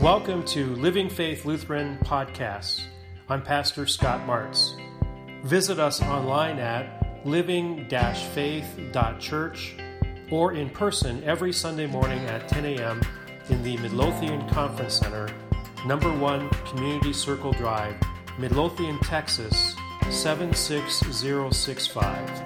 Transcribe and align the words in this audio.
Welcome 0.00 0.44
to 0.44 0.76
Living 0.76 1.10
Faith 1.10 1.44
Lutheran 1.44 1.98
Podcasts. 2.04 2.82
I'm 3.28 3.42
Pastor 3.42 3.84
Scott 3.84 4.24
Martz. 4.28 4.80
Visit 5.42 5.80
us 5.80 6.00
online 6.00 6.60
at 6.60 7.26
living 7.26 7.88
faith.church 7.88 9.74
or 10.30 10.52
in 10.52 10.70
person 10.70 11.24
every 11.24 11.52
Sunday 11.52 11.86
morning 11.86 12.20
at 12.26 12.46
10 12.46 12.64
a.m. 12.64 13.02
in 13.48 13.60
the 13.64 13.76
Midlothian 13.78 14.48
Conference 14.48 14.94
Center, 14.94 15.28
number 15.84 16.16
1 16.16 16.48
Community 16.66 17.12
Circle 17.12 17.54
Drive, 17.54 17.96
Midlothian, 18.38 19.00
Texas 19.00 19.74
76065. 20.10 22.44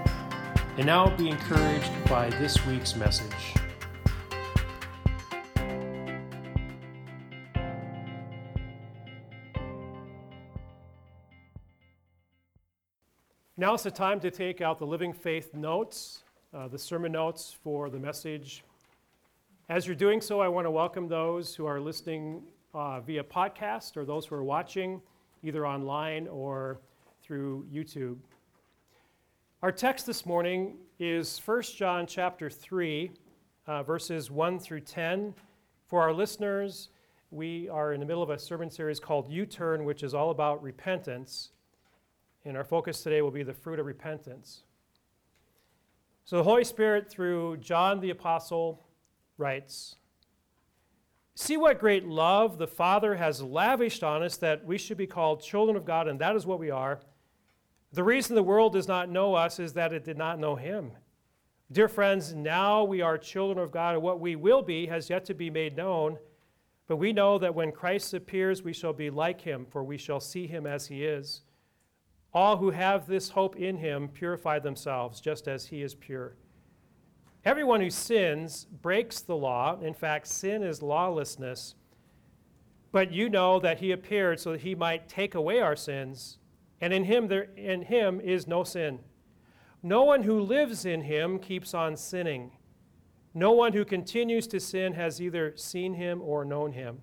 And 0.79 0.87
now 0.87 1.15
be 1.17 1.29
encouraged 1.29 1.93
by 2.09 2.31
this 2.31 2.65
week's 2.65 2.97
message. 2.97 3.62
Now 13.63 13.75
is 13.75 13.85
the 13.85 13.93
time 13.93 14.19
to 14.19 14.31
take 14.33 14.61
out 14.61 14.81
the 14.81 14.87
Living 14.89 15.13
Faith 15.13 15.55
notes, 15.55 16.25
uh, 16.53 16.67
the 16.67 16.77
sermon 16.77 17.13
notes 17.13 17.55
for 17.63 17.91
the 17.91 17.99
message. 18.01 18.65
As 19.69 19.87
you're 19.87 19.95
doing 19.95 20.21
so, 20.21 20.41
I 20.41 20.49
want 20.49 20.67
to 20.67 20.71
welcome 20.73 21.07
those 21.07 21.55
who 21.55 21.65
are 21.65 21.81
listening 21.81 22.43
uh, 22.75 22.99
via 23.03 23.23
podcast 23.23 23.97
or 23.97 24.05
those 24.05 24.27
who 24.27 24.35
are 24.35 24.43
watching 24.43 25.01
either 25.45 25.65
online 25.65 26.27
or 26.27 26.81
through 27.23 27.65
YouTube. 27.73 28.17
Our 29.63 29.71
text 29.71 30.07
this 30.07 30.27
morning 30.27 30.79
is 30.99 31.41
1 31.45 31.63
John 31.77 32.05
chapter 32.05 32.51
3, 32.51 33.13
uh, 33.69 33.85
verses 33.85 34.29
1 34.29 34.59
through 34.59 34.81
10. 34.81 35.33
For 35.87 36.03
our 36.03 36.13
listeners, 36.13 36.89
we 37.31 37.69
are 37.69 37.93
in 37.93 38.01
the 38.01 38.07
middle 38.07 38.25
of 38.25 38.31
a 38.31 38.41
sermon 38.41 38.73
series 38.73 38.99
called 38.99 39.31
You 39.31 39.47
Turn, 39.47 39.85
which 39.85 40.03
is 40.03 40.15
all 40.15 40.31
about 40.31 40.61
repentance. 40.65 41.53
And 42.45 42.57
our 42.57 42.65
focus 42.65 43.03
today 43.03 43.23
will 43.23 43.31
be 43.31 43.43
the 43.43 43.53
fruit 43.53 43.79
of 43.79 43.87
repentance. 43.87 44.63
So 46.25 46.37
the 46.37 46.45
Holy 46.45 46.65
Spirit, 46.65 47.09
through 47.11 47.59
John 47.59 48.01
the 48.01 48.11
Apostle, 48.11 48.87
writes 49.39 49.97
See 51.35 51.57
what 51.57 51.79
great 51.79 52.07
love 52.07 52.59
the 52.59 52.67
Father 52.67 53.15
has 53.15 53.43
lavished 53.43 54.05
on 54.05 54.23
us 54.23 54.37
that 54.39 54.67
we 54.67 54.77
should 54.77 54.99
be 54.99 55.07
called 55.07 55.43
children 55.43 55.77
of 55.77 55.85
God, 55.85 56.07
and 56.07 56.19
that 56.21 56.37
is 56.37 56.47
what 56.47 56.59
we 56.59 56.71
are. 56.71 57.01
The 57.93 58.05
reason 58.05 58.35
the 58.35 58.43
world 58.43 58.75
does 58.75 58.87
not 58.89 59.09
know 59.09 59.35
us 59.35 59.59
is 59.59 59.73
that 59.73 59.93
it 59.93 60.05
did 60.05 60.19
not 60.19 60.39
know 60.39 60.57
Him. 60.57 60.93
Dear 61.71 61.89
friends, 61.89 62.35
now 62.35 62.85
we 62.85 63.01
are 63.01 63.17
children 63.17 63.59
of 63.59 63.73
God, 63.73 63.95
and 63.95 64.03
what 64.03 64.21
we 64.21 64.37
will 64.37 64.63
be 64.63 64.87
has 64.87 65.09
yet 65.09 65.25
to 65.27 65.35
be 65.35 65.49
made 65.49 65.77
known. 65.77 66.19
But 66.87 66.97
we 66.97 67.15
know 67.15 67.39
that 67.39 67.55
when 67.55 67.73
Christ 67.73 68.13
appears, 68.13 68.63
we 68.63 68.75
shall 68.75 68.93
be 68.93 69.09
like 69.09 69.41
Him, 69.41 69.67
for 69.71 69.83
we 69.83 69.97
shall 69.97 70.21
see 70.21 70.47
Him 70.47 70.67
as 70.67 70.87
He 70.87 71.05
is. 71.05 71.41
All 72.35 72.57
who 72.57 72.71
have 72.71 73.07
this 73.07 73.31
hope 73.31 73.57
in 73.57 73.77
him 73.77 74.09
purify 74.09 74.59
themselves 74.59 75.21
just 75.21 75.49
as 75.49 75.67
he 75.67 75.83
is 75.83 75.95
pure. 75.95 76.37
Everyone 77.45 77.81
who 77.81 77.91
sins 77.91 78.67
breaks 78.81 79.21
the 79.21 79.37
law. 79.37 79.79
In 79.81 79.95
fact, 79.95 80.29
sin 80.29 80.63
is 80.63 80.81
lawlessness. 80.81 81.75
But 82.93 83.11
you 83.11 83.29
know 83.29 83.59
that 83.59 83.81
he 83.81 83.91
appeared 83.91 84.39
so 84.39 84.53
that 84.53 84.61
he 84.61 84.75
might 84.75 85.09
take 85.09 85.35
away 85.35 85.61
our 85.61 85.75
sins, 85.75 86.39
and 86.81 86.93
in 86.93 87.05
him 87.05 87.29
there 87.29 87.49
in 87.57 87.83
him 87.83 88.21
is 88.21 88.47
no 88.47 88.65
sin. 88.65 89.01
No 89.83 90.05
one 90.05 90.23
who 90.23 90.41
lives 90.41 90.85
in 90.85 91.01
him 91.03 91.39
keeps 91.39 91.75
on 91.75 91.97
sinning. 91.97 92.53
No 93.35 93.53
one 93.53 93.73
who 93.73 93.85
continues 93.85 94.47
to 94.49 94.61
sin 94.61 94.93
has 94.93 95.21
either 95.21 95.57
seen 95.57 95.95
him 95.95 96.21
or 96.23 96.45
known 96.45 96.73
him. 96.73 97.01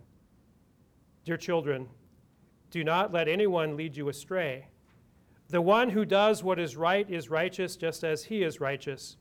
Dear 1.26 1.38
children, 1.38 1.90
do 2.70 2.84
not 2.84 3.12
let 3.12 3.28
anyone 3.28 3.76
lead 3.76 3.98
you 3.98 4.08
astray. 4.10 4.68
The 5.50 5.62
one 5.62 5.90
who 5.90 6.06
does 6.06 6.44
what 6.44 6.60
is 6.60 6.78
right 6.78 7.10
is 7.10 7.30
righteous 7.30 7.76
just 7.76 8.04
as 8.04 8.26
he 8.26 8.44
is 8.44 8.62
righteous. 8.62 9.18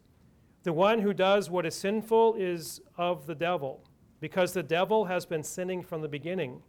The 0.62 0.72
one 0.74 1.00
who 1.00 1.14
does 1.14 1.48
what 1.48 1.64
is 1.64 1.74
sinful 1.74 2.34
is 2.34 2.80
of 2.98 3.26
the 3.26 3.34
devil, 3.34 3.82
because 4.20 4.52
the 4.52 4.62
devil 4.62 5.06
has 5.06 5.24
been 5.24 5.42
sinning 5.42 5.82
from 5.82 6.02
the 6.02 6.08
beginning. 6.08 6.60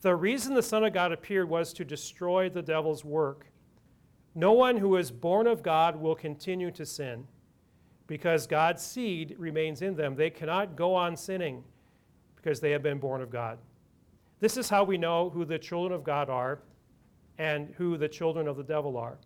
The 0.00 0.16
reason 0.16 0.54
the 0.54 0.62
Son 0.62 0.84
of 0.84 0.92
God 0.92 1.12
appeared 1.12 1.48
was 1.48 1.72
to 1.74 1.84
destroy 1.84 2.48
the 2.48 2.62
devil's 2.62 3.04
work. 3.04 3.46
No 4.34 4.52
one 4.52 4.76
who 4.76 4.96
is 4.96 5.10
born 5.10 5.46
of 5.46 5.62
God 5.62 5.96
will 5.96 6.16
continue 6.16 6.70
to 6.72 6.84
sin, 6.84 7.28
because 8.08 8.46
God's 8.46 8.82
seed 8.82 9.36
remains 9.38 9.82
in 9.82 9.94
them. 9.94 10.16
They 10.16 10.30
cannot 10.30 10.74
go 10.74 10.94
on 10.94 11.16
sinning 11.16 11.62
because 12.34 12.58
they 12.58 12.72
have 12.72 12.82
been 12.82 12.98
born 12.98 13.20
of 13.20 13.30
God. 13.30 13.58
This 14.40 14.56
is 14.56 14.68
how 14.68 14.84
we 14.84 14.98
know 14.98 15.30
who 15.30 15.44
the 15.44 15.58
children 15.58 15.92
of 15.92 16.04
God 16.04 16.28
are 16.28 16.60
and 17.38 17.72
who 17.76 17.96
the 17.96 18.08
children 18.08 18.48
of 18.48 18.56
the 18.56 18.62
devil 18.62 18.96
are. 18.96 19.18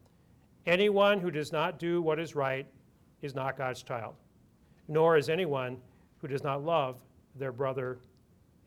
Anyone 0.66 1.21
who 1.21 1.31
does 1.31 1.53
not 1.53 1.78
do 1.78 2.03
what 2.03 2.19
is 2.19 2.34
right 2.34 2.66
is 3.22 3.34
not 3.34 3.56
God's 3.56 3.82
child, 3.82 4.15
nor 4.88 5.16
is 5.16 5.28
anyone 5.28 5.78
who 6.19 6.28
does 6.28 6.43
not 6.43 6.65
love 6.65 6.97
their 7.37 7.53
brother 7.53 7.99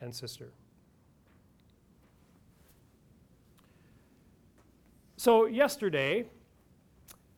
and 0.01 0.13
sister. 0.13 0.51
So, 5.17 5.45
yesterday, 5.45 6.25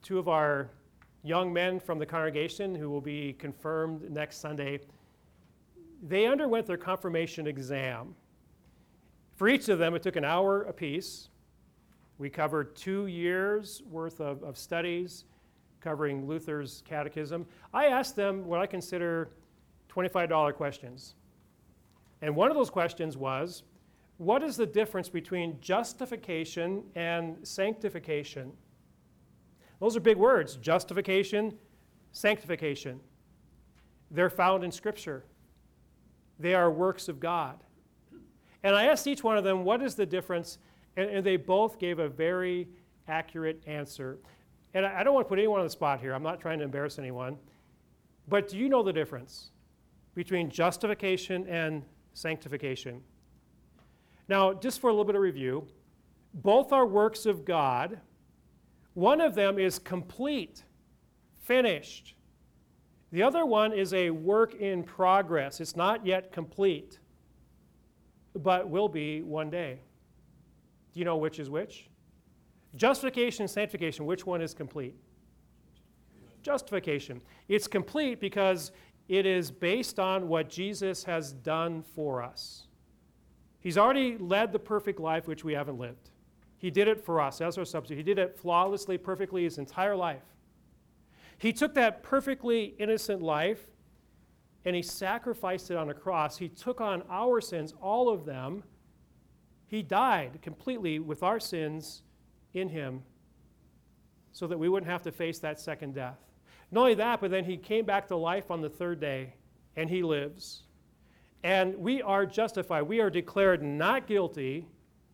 two 0.02 0.18
of 0.18 0.26
our 0.26 0.70
young 1.22 1.52
men 1.52 1.78
from 1.78 1.98
the 1.98 2.06
congregation 2.06 2.74
who 2.74 2.90
will 2.90 3.00
be 3.00 3.34
confirmed 3.34 4.10
next 4.10 4.38
Sunday, 4.38 4.80
they 6.02 6.26
underwent 6.26 6.66
their 6.66 6.76
confirmation 6.76 7.46
exam. 7.46 8.14
For 9.36 9.48
each 9.48 9.68
of 9.68 9.78
them, 9.78 9.94
it 9.94 10.02
took 10.02 10.16
an 10.16 10.24
hour 10.24 10.62
apiece. 10.62 11.28
We 12.18 12.30
covered 12.30 12.74
two 12.76 13.06
years 13.06 13.82
worth 13.90 14.20
of, 14.20 14.42
of 14.42 14.56
studies 14.56 15.24
covering 15.80 16.26
Luther's 16.26 16.82
catechism. 16.86 17.46
I 17.72 17.86
asked 17.86 18.16
them 18.16 18.44
what 18.46 18.60
I 18.60 18.66
consider 18.66 19.30
$25 19.88 20.54
questions. 20.54 21.14
And 22.22 22.34
one 22.34 22.50
of 22.50 22.56
those 22.56 22.70
questions 22.70 23.16
was 23.16 23.62
what 24.18 24.42
is 24.42 24.56
the 24.56 24.66
difference 24.66 25.08
between 25.08 25.60
justification 25.60 26.82
and 26.94 27.36
sanctification? 27.46 28.52
Those 29.78 29.94
are 29.96 30.00
big 30.00 30.16
words 30.16 30.56
justification, 30.56 31.54
sanctification. 32.12 33.00
They're 34.10 34.30
found 34.30 34.64
in 34.64 34.72
Scripture, 34.72 35.24
they 36.38 36.54
are 36.54 36.70
works 36.70 37.08
of 37.08 37.20
God. 37.20 37.62
And 38.62 38.74
I 38.74 38.86
asked 38.86 39.06
each 39.06 39.22
one 39.22 39.36
of 39.36 39.44
them, 39.44 39.64
what 39.64 39.82
is 39.82 39.94
the 39.94 40.06
difference 40.06 40.58
and, 40.96 41.10
and 41.10 41.26
they 41.26 41.36
both 41.36 41.78
gave 41.78 41.98
a 41.98 42.08
very 42.08 42.68
accurate 43.08 43.62
answer. 43.66 44.18
And 44.74 44.84
I, 44.84 45.00
I 45.00 45.04
don't 45.04 45.14
want 45.14 45.26
to 45.26 45.28
put 45.28 45.38
anyone 45.38 45.60
on 45.60 45.66
the 45.66 45.70
spot 45.70 46.00
here. 46.00 46.12
I'm 46.12 46.22
not 46.22 46.40
trying 46.40 46.58
to 46.58 46.64
embarrass 46.64 46.98
anyone. 46.98 47.36
But 48.28 48.48
do 48.48 48.58
you 48.58 48.68
know 48.68 48.82
the 48.82 48.92
difference 48.92 49.50
between 50.14 50.50
justification 50.50 51.46
and 51.46 51.84
sanctification? 52.14 53.00
Now, 54.28 54.52
just 54.52 54.80
for 54.80 54.88
a 54.88 54.92
little 54.92 55.04
bit 55.04 55.14
of 55.14 55.22
review, 55.22 55.66
both 56.34 56.72
are 56.72 56.86
works 56.86 57.26
of 57.26 57.44
God. 57.44 58.00
One 58.94 59.20
of 59.20 59.34
them 59.34 59.58
is 59.58 59.78
complete, 59.78 60.64
finished. 61.42 62.14
The 63.12 63.22
other 63.22 63.46
one 63.46 63.72
is 63.72 63.94
a 63.94 64.10
work 64.10 64.54
in 64.54 64.82
progress. 64.82 65.60
It's 65.60 65.76
not 65.76 66.04
yet 66.04 66.32
complete, 66.32 66.98
but 68.34 68.68
will 68.68 68.88
be 68.88 69.22
one 69.22 69.48
day. 69.48 69.80
Do 70.96 71.00
you 71.00 71.04
know 71.04 71.18
which 71.18 71.38
is 71.38 71.50
which? 71.50 71.90
Justification 72.74 73.42
and 73.42 73.50
sanctification, 73.50 74.06
which 74.06 74.24
one 74.24 74.40
is 74.40 74.54
complete? 74.54 74.94
Justification. 76.42 77.20
It's 77.48 77.66
complete 77.66 78.18
because 78.18 78.72
it 79.06 79.26
is 79.26 79.50
based 79.50 79.98
on 79.98 80.26
what 80.26 80.48
Jesus 80.48 81.04
has 81.04 81.34
done 81.34 81.82
for 81.82 82.22
us. 82.22 82.68
He's 83.60 83.76
already 83.76 84.16
led 84.16 84.54
the 84.54 84.58
perfect 84.58 84.98
life 84.98 85.28
which 85.28 85.44
we 85.44 85.52
haven't 85.52 85.76
lived. 85.76 86.08
He 86.56 86.70
did 86.70 86.88
it 86.88 87.04
for 87.04 87.20
us 87.20 87.42
as 87.42 87.58
our 87.58 87.66
substitute. 87.66 87.98
He 87.98 88.02
did 88.02 88.18
it 88.18 88.34
flawlessly, 88.34 88.96
perfectly 88.96 89.44
his 89.44 89.58
entire 89.58 89.96
life. 89.96 90.24
He 91.36 91.52
took 91.52 91.74
that 91.74 92.04
perfectly 92.04 92.74
innocent 92.78 93.20
life 93.20 93.60
and 94.64 94.74
he 94.74 94.80
sacrificed 94.80 95.70
it 95.70 95.76
on 95.76 95.90
a 95.90 95.94
cross. 95.94 96.38
He 96.38 96.48
took 96.48 96.80
on 96.80 97.02
our 97.10 97.42
sins, 97.42 97.74
all 97.82 98.08
of 98.08 98.24
them, 98.24 98.62
he 99.66 99.82
died 99.82 100.38
completely 100.42 100.98
with 100.98 101.22
our 101.22 101.40
sins 101.40 102.02
in 102.54 102.68
him 102.68 103.02
so 104.32 104.46
that 104.46 104.58
we 104.58 104.68
wouldn't 104.68 104.90
have 104.90 105.02
to 105.02 105.12
face 105.12 105.38
that 105.40 105.60
second 105.60 105.94
death. 105.94 106.18
Not 106.70 106.80
only 106.82 106.94
that, 106.94 107.20
but 107.20 107.30
then 107.30 107.44
he 107.44 107.56
came 107.56 107.84
back 107.84 108.08
to 108.08 108.16
life 108.16 108.50
on 108.50 108.60
the 108.60 108.68
third 108.68 109.00
day 109.00 109.34
and 109.76 109.88
he 109.88 110.02
lives. 110.02 110.62
And 111.42 111.76
we 111.76 112.02
are 112.02 112.26
justified. 112.26 112.82
We 112.82 113.00
are 113.00 113.10
declared 113.10 113.62
not 113.62 114.06
guilty 114.06 114.66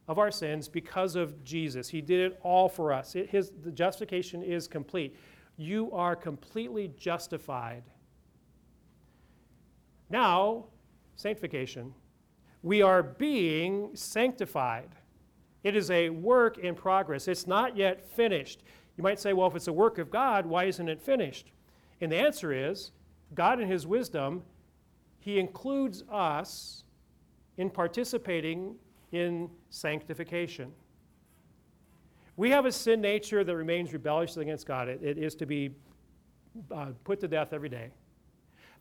of 0.09 0.19
our 0.19 0.31
sins 0.31 0.69
because 0.69 1.15
of 1.15 1.45
Jesus. 1.45 1.89
He 1.89 2.01
did 2.01 2.33
it 2.33 2.41
all 2.43 2.69
for 2.69 2.93
us. 2.93 3.15
It, 3.15 3.31
his, 3.31 3.53
the 3.63 3.71
justification 3.71 4.43
is 4.43 4.67
complete. 4.67 5.17
You 5.57 5.93
are 5.93 6.17
completely 6.17 6.93
justified. 6.97 7.83
Now, 10.11 10.67
sanctification. 11.15 11.95
We 12.63 12.83
are 12.83 13.03
being 13.03 13.91
sanctified. 13.95 14.89
It 15.65 15.77
is 15.77 15.91
a 15.91 16.11
work 16.11 16.59
in 16.59 16.75
progress. 16.75 17.29
It's 17.29 17.47
not 17.47 17.77
yet 17.77 18.05
finished. 18.05 18.63
You 18.97 19.03
might 19.03 19.21
say, 19.21 19.33
well, 19.33 19.49
if 19.49 19.57
it's 19.57 19.69
a 19.69 19.73
work 19.73 19.99
of 19.99 20.11
God, 20.11 20.47
why 20.47 20.65
isn't 20.65 20.89
it 20.89 21.01
finished? 21.01 21.51
And 22.01 22.11
the 22.11 22.17
answer 22.17 22.53
is 22.53 22.93
God, 23.35 23.61
in 23.61 23.69
His 23.69 23.87
wisdom, 23.87 24.43
He 25.21 25.39
includes 25.39 26.05
us 26.11 26.85
in 27.57 27.71
participating 27.71 28.75
in 29.13 29.51
sanctification. 29.71 30.73
We 32.37 32.51
have 32.51 32.67
a 32.67 32.73
sin 32.73 33.01
nature 33.01 33.45
that 33.45 33.57
remains 33.57 33.93
rebellious 33.93 34.37
against 34.37 34.67
God. 34.67 34.89
it, 34.89 35.03
it 35.03 35.19
is 35.19 35.35
to 35.37 35.47
be 35.47 35.71
uh, 36.71 36.87
put 37.05 37.21
to 37.21 37.29
death 37.29 37.53
every 37.53 37.69
day. 37.69 37.91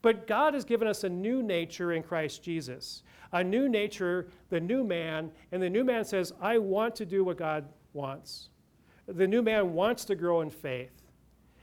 But 0.02 0.26
God 0.26 0.54
has 0.54 0.66
given 0.66 0.88
us 0.88 1.04
a 1.04 1.10
new 1.10 1.44
nature 1.44 1.92
in 1.94 2.02
Christ 2.02 2.44
Jesus, 2.44 3.04
a 3.32 3.44
new 3.44 3.70
nature, 3.70 4.28
the 4.50 4.60
new 4.60 4.84
man, 4.84 5.32
and 5.52 5.62
the 5.62 5.70
new 5.70 5.84
man 5.84 6.06
says, 6.06 6.34
I 6.42 6.58
want 6.58 6.96
to 6.96 7.06
do 7.06 7.24
what 7.24 7.38
God 7.38 7.66
wants. 7.94 8.50
The 9.08 9.28
new 9.28 9.42
man 9.42 9.74
wants 9.74 10.06
to 10.06 10.16
grow 10.16 10.42
in 10.42 10.50
faith. 10.50 10.92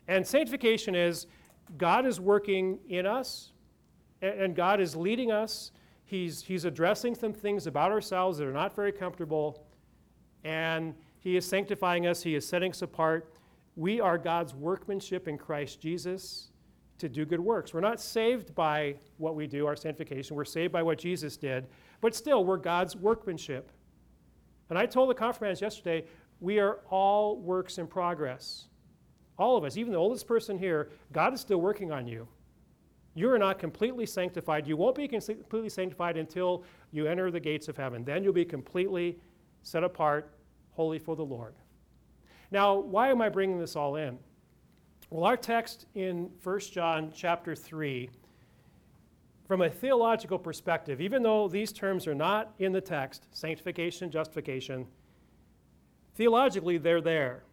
And 0.06 0.26
sanctification 0.26 0.94
is 0.94 1.26
God 1.76 2.06
is 2.06 2.20
working 2.20 2.78
in 2.88 3.06
us, 3.06 3.52
and 4.22 4.54
God 4.54 4.80
is 4.80 4.94
leading 4.94 5.30
us. 5.30 5.72
He's, 6.04 6.42
he's 6.42 6.64
addressing 6.64 7.14
some 7.14 7.32
things 7.32 7.66
about 7.66 7.90
ourselves 7.90 8.38
that 8.38 8.46
are 8.46 8.52
not 8.52 8.74
very 8.74 8.92
comfortable, 8.92 9.66
and 10.44 10.94
He 11.18 11.36
is 11.36 11.46
sanctifying 11.46 12.06
us, 12.06 12.22
He 12.22 12.34
is 12.34 12.46
setting 12.46 12.70
us 12.70 12.82
apart. 12.82 13.34
We 13.76 14.00
are 14.00 14.16
God's 14.16 14.54
workmanship 14.54 15.28
in 15.28 15.36
Christ 15.36 15.80
Jesus 15.80 16.50
to 16.98 17.08
do 17.08 17.24
good 17.24 17.40
works. 17.40 17.72
We're 17.72 17.80
not 17.80 18.00
saved 18.00 18.54
by 18.54 18.96
what 19.16 19.34
we 19.34 19.46
do, 19.46 19.66
our 19.66 19.76
sanctification. 19.76 20.36
We're 20.36 20.44
saved 20.44 20.72
by 20.72 20.82
what 20.82 20.98
Jesus 20.98 21.36
did, 21.36 21.66
but 22.00 22.14
still, 22.14 22.44
we're 22.44 22.56
God's 22.56 22.96
workmanship. 22.96 23.70
And 24.70 24.78
I 24.78 24.86
told 24.86 25.10
the 25.10 25.14
confirmands 25.14 25.60
yesterday, 25.60 26.04
we 26.40 26.58
are 26.58 26.80
all 26.90 27.40
works 27.40 27.78
in 27.78 27.86
progress. 27.86 28.66
All 29.38 29.56
of 29.56 29.64
us, 29.64 29.76
even 29.76 29.92
the 29.92 29.98
oldest 29.98 30.26
person 30.26 30.58
here, 30.58 30.90
God 31.12 31.32
is 31.32 31.40
still 31.40 31.60
working 31.60 31.92
on 31.92 32.06
you. 32.06 32.28
You 33.14 33.30
are 33.30 33.38
not 33.38 33.58
completely 33.58 34.06
sanctified. 34.06 34.66
You 34.66 34.76
won't 34.76 34.94
be 34.94 35.08
completely 35.08 35.68
sanctified 35.68 36.16
until 36.16 36.64
you 36.92 37.06
enter 37.06 37.30
the 37.30 37.40
gates 37.40 37.68
of 37.68 37.76
heaven. 37.76 38.04
Then 38.04 38.22
you'll 38.22 38.32
be 38.32 38.44
completely 38.44 39.18
set 39.62 39.82
apart, 39.82 40.32
holy 40.70 40.98
for 40.98 41.16
the 41.16 41.24
Lord. 41.24 41.54
Now, 42.50 42.78
why 42.78 43.10
am 43.10 43.20
I 43.20 43.28
bringing 43.28 43.58
this 43.58 43.74
all 43.74 43.96
in? 43.96 44.18
Well, 45.10 45.24
our 45.24 45.38
text 45.38 45.86
in 45.94 46.28
1 46.42 46.60
John 46.70 47.10
chapter 47.14 47.54
3, 47.54 48.10
from 49.46 49.62
a 49.62 49.70
theological 49.70 50.38
perspective, 50.38 51.00
even 51.00 51.22
though 51.22 51.48
these 51.48 51.72
terms 51.72 52.06
are 52.06 52.14
not 52.14 52.52
in 52.58 52.72
the 52.72 52.80
text, 52.82 53.26
sanctification, 53.30 54.10
justification, 54.10 54.86
theologically 56.14 56.76
they're 56.76 57.00
there. 57.00 57.44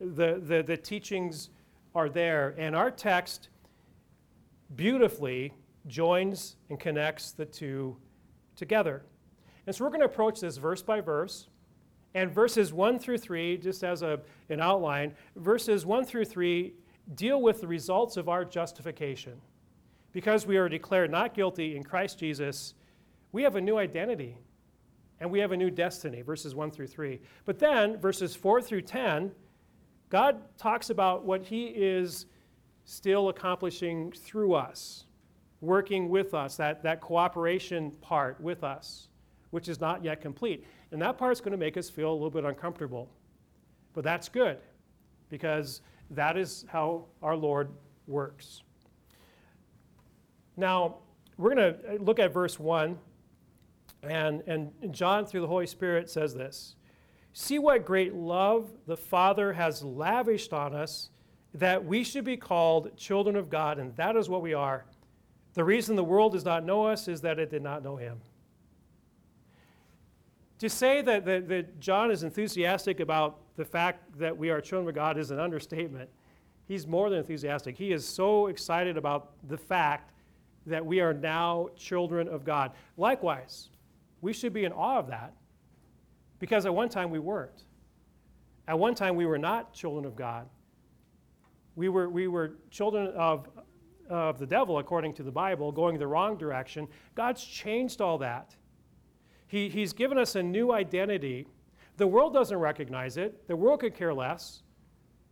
The, 0.00 0.42
the, 0.44 0.62
the 0.62 0.76
teachings 0.76 1.48
are 1.94 2.10
there. 2.10 2.54
And 2.58 2.76
our 2.76 2.90
text 2.90 3.48
beautifully 4.76 5.54
joins 5.86 6.56
and 6.68 6.78
connects 6.78 7.32
the 7.32 7.46
two 7.46 7.96
together. 8.54 9.02
And 9.66 9.74
so 9.74 9.84
we're 9.84 9.90
going 9.90 10.00
to 10.00 10.06
approach 10.06 10.40
this 10.40 10.58
verse 10.58 10.82
by 10.82 11.00
verse. 11.00 11.48
And 12.14 12.30
verses 12.30 12.74
1 12.74 12.98
through 12.98 13.16
3, 13.16 13.56
just 13.56 13.82
as 13.82 14.02
a, 14.02 14.20
an 14.50 14.60
outline, 14.60 15.14
verses 15.36 15.86
1 15.86 16.04
through 16.04 16.26
3 16.26 16.74
deal 17.14 17.40
with 17.40 17.60
the 17.60 17.66
results 17.66 18.16
of 18.16 18.28
our 18.28 18.44
justification. 18.44 19.40
Because 20.12 20.46
we 20.46 20.56
are 20.56 20.68
declared 20.68 21.10
not 21.10 21.34
guilty 21.34 21.76
in 21.76 21.82
Christ 21.82 22.18
Jesus, 22.18 22.74
we 23.32 23.42
have 23.42 23.56
a 23.56 23.60
new 23.60 23.78
identity 23.78 24.36
and 25.20 25.30
we 25.30 25.38
have 25.38 25.52
a 25.52 25.56
new 25.56 25.70
destiny, 25.70 26.20
verses 26.20 26.54
1 26.54 26.70
through 26.72 26.88
3. 26.88 27.20
But 27.44 27.58
then, 27.58 27.96
verses 27.96 28.34
4 28.34 28.60
through 28.60 28.82
10, 28.82 29.30
God 30.10 30.36
talks 30.58 30.90
about 30.90 31.24
what 31.24 31.42
He 31.42 31.66
is 31.66 32.26
still 32.84 33.28
accomplishing 33.28 34.10
through 34.12 34.54
us, 34.54 35.04
working 35.60 36.08
with 36.08 36.34
us, 36.34 36.56
that, 36.56 36.82
that 36.82 37.00
cooperation 37.00 37.92
part 38.00 38.40
with 38.40 38.64
us, 38.64 39.08
which 39.50 39.68
is 39.68 39.80
not 39.80 40.04
yet 40.04 40.20
complete. 40.20 40.66
And 40.90 41.00
that 41.00 41.16
part 41.16 41.32
is 41.32 41.40
going 41.40 41.52
to 41.52 41.58
make 41.58 41.76
us 41.76 41.88
feel 41.88 42.10
a 42.10 42.12
little 42.12 42.30
bit 42.30 42.44
uncomfortable. 42.44 43.08
But 43.94 44.04
that's 44.04 44.28
good 44.28 44.58
because 45.28 45.82
that 46.14 46.36
is 46.36 46.64
how 46.68 47.06
our 47.22 47.36
Lord 47.36 47.70
works. 48.06 48.62
Now, 50.56 50.96
we're 51.38 51.54
going 51.54 51.74
to 51.74 51.94
uh, 51.94 52.02
look 52.02 52.18
at 52.18 52.32
verse 52.32 52.58
1, 52.58 52.98
and, 54.02 54.42
and 54.46 54.72
John, 54.90 55.24
through 55.26 55.40
the 55.40 55.46
Holy 55.46 55.66
Spirit, 55.66 56.10
says 56.10 56.34
this 56.34 56.76
See 57.32 57.58
what 57.58 57.84
great 57.84 58.14
love 58.14 58.70
the 58.86 58.96
Father 58.96 59.52
has 59.54 59.82
lavished 59.82 60.52
on 60.52 60.74
us 60.74 61.10
that 61.54 61.84
we 61.84 62.04
should 62.04 62.24
be 62.24 62.36
called 62.36 62.96
children 62.96 63.36
of 63.36 63.50
God, 63.50 63.78
and 63.78 63.94
that 63.96 64.16
is 64.16 64.28
what 64.28 64.42
we 64.42 64.54
are. 64.54 64.84
The 65.54 65.64
reason 65.64 65.96
the 65.96 66.04
world 66.04 66.32
does 66.32 66.44
not 66.44 66.64
know 66.64 66.86
us 66.86 67.08
is 67.08 67.20
that 67.22 67.38
it 67.38 67.50
did 67.50 67.62
not 67.62 67.82
know 67.82 67.96
Him. 67.96 68.20
To 70.62 70.70
say 70.70 71.02
that, 71.02 71.24
that, 71.24 71.48
that, 71.48 71.80
John 71.80 72.12
is 72.12 72.22
enthusiastic 72.22 73.00
about 73.00 73.40
the 73.56 73.64
fact 73.64 74.16
that 74.20 74.38
we 74.38 74.48
are 74.48 74.60
children 74.60 74.88
of 74.90 74.94
God 74.94 75.18
is 75.18 75.32
an 75.32 75.40
understatement. 75.40 76.08
He's 76.68 76.86
more 76.86 77.10
than 77.10 77.18
enthusiastic. 77.18 77.76
He 77.76 77.90
is 77.90 78.06
so 78.06 78.46
excited 78.46 78.96
about 78.96 79.32
the 79.48 79.58
fact 79.58 80.12
that 80.66 80.86
we 80.86 81.00
are 81.00 81.12
now 81.12 81.66
children 81.74 82.28
of 82.28 82.44
God. 82.44 82.70
Likewise, 82.96 83.70
we 84.20 84.32
should 84.32 84.52
be 84.52 84.64
in 84.64 84.70
awe 84.70 85.00
of 85.00 85.08
that 85.08 85.34
because 86.38 86.64
at 86.64 86.72
one 86.72 86.88
time 86.88 87.10
we 87.10 87.18
weren't. 87.18 87.64
At 88.68 88.78
one 88.78 88.94
time 88.94 89.16
we 89.16 89.26
were 89.26 89.38
not 89.38 89.74
children 89.74 90.04
of 90.04 90.14
God. 90.14 90.48
We 91.74 91.88
were, 91.88 92.08
we 92.08 92.28
were 92.28 92.52
children 92.70 93.08
of, 93.16 93.48
of 94.08 94.38
the 94.38 94.46
devil, 94.46 94.78
according 94.78 95.14
to 95.14 95.24
the 95.24 95.32
Bible, 95.32 95.72
going 95.72 95.98
the 95.98 96.06
wrong 96.06 96.38
direction. 96.38 96.86
God's 97.16 97.42
changed 97.44 98.00
all 98.00 98.16
that. 98.18 98.54
He, 99.52 99.68
he's 99.68 99.92
given 99.92 100.16
us 100.16 100.34
a 100.34 100.42
new 100.42 100.72
identity. 100.72 101.46
The 101.98 102.06
world 102.06 102.32
doesn't 102.32 102.56
recognize 102.56 103.18
it, 103.18 103.46
the 103.48 103.54
world 103.54 103.80
could 103.80 103.94
care 103.94 104.14
less. 104.14 104.62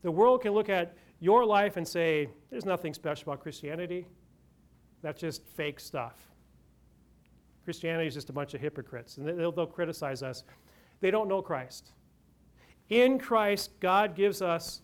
The 0.03 0.11
world 0.11 0.43
can 0.43 0.53
look 0.53 0.69
at 0.69 0.95
your 1.21 1.43
life 1.47 1.79
and 1.79 1.89
say, 1.89 2.29
there's 2.51 2.67
nothing 2.67 2.93
special 2.93 3.33
about 3.33 3.43
Christianity. 3.43 4.07
That's 5.01 5.23
just 5.23 5.47
fake 5.47 5.81
stuff. 5.81 6.17
Christianity 7.65 8.09
is 8.09 8.15
just 8.15 8.29
a 8.29 8.33
bunch 8.35 8.53
of 8.53 8.61
hypocrites, 8.61 9.17
and 9.17 9.27
they'll, 9.27 9.53
they'll 9.53 9.67
criticize 9.67 10.23
us. 10.23 10.45
They 11.01 11.11
don't 11.11 11.27
know 11.27 11.41
Christ. 11.41 11.93
In 12.91 13.19
Christ, 13.19 13.81
God 13.81 14.15
gives 14.15 14.43
us 14.43 14.83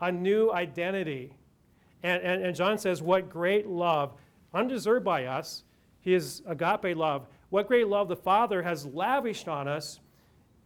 a 0.00 0.12
new 0.12 0.52
identity. 0.52 1.34
And, 2.04 2.22
and, 2.22 2.42
and 2.44 2.54
John 2.54 2.78
says, 2.78 3.02
What 3.02 3.28
great 3.30 3.66
love, 3.66 4.14
undeserved 4.54 5.04
by 5.04 5.24
us, 5.24 5.64
his 6.00 6.42
agape 6.46 6.96
love, 6.96 7.26
what 7.50 7.68
great 7.68 7.88
love 7.88 8.08
the 8.08 8.16
Father 8.16 8.62
has 8.62 8.86
lavished 8.86 9.48
on 9.48 9.68
us. 9.68 10.00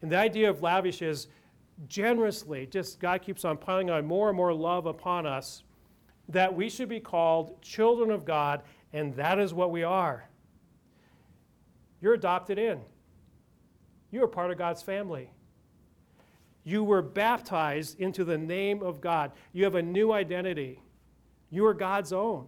And 0.02 0.12
the 0.12 0.18
idea 0.18 0.48
of 0.48 0.62
lavish 0.62 1.02
is 1.02 1.28
generously, 1.88 2.66
just 2.66 3.00
God 3.00 3.22
keeps 3.22 3.44
on 3.44 3.56
piling 3.56 3.90
on 3.90 4.06
more 4.06 4.28
and 4.28 4.36
more 4.36 4.54
love 4.54 4.86
upon 4.86 5.26
us, 5.26 5.64
that 6.28 6.54
we 6.54 6.68
should 6.68 6.88
be 6.88 7.00
called 7.00 7.60
children 7.62 8.10
of 8.10 8.24
God, 8.24 8.62
and 8.92 9.14
that 9.16 9.38
is 9.38 9.52
what 9.52 9.70
we 9.70 9.82
are. 9.82 10.28
You're 12.00 12.14
adopted 12.14 12.58
in, 12.58 12.80
you 14.10 14.22
are 14.22 14.28
part 14.28 14.50
of 14.50 14.58
God's 14.58 14.82
family. 14.82 15.30
You 16.66 16.82
were 16.82 17.02
baptized 17.02 18.00
into 18.00 18.24
the 18.24 18.38
name 18.38 18.82
of 18.82 19.02
God. 19.02 19.32
You 19.52 19.64
have 19.64 19.74
a 19.74 19.82
new 19.82 20.12
identity. 20.12 20.80
You 21.50 21.66
are 21.66 21.74
God's 21.74 22.10
own. 22.10 22.46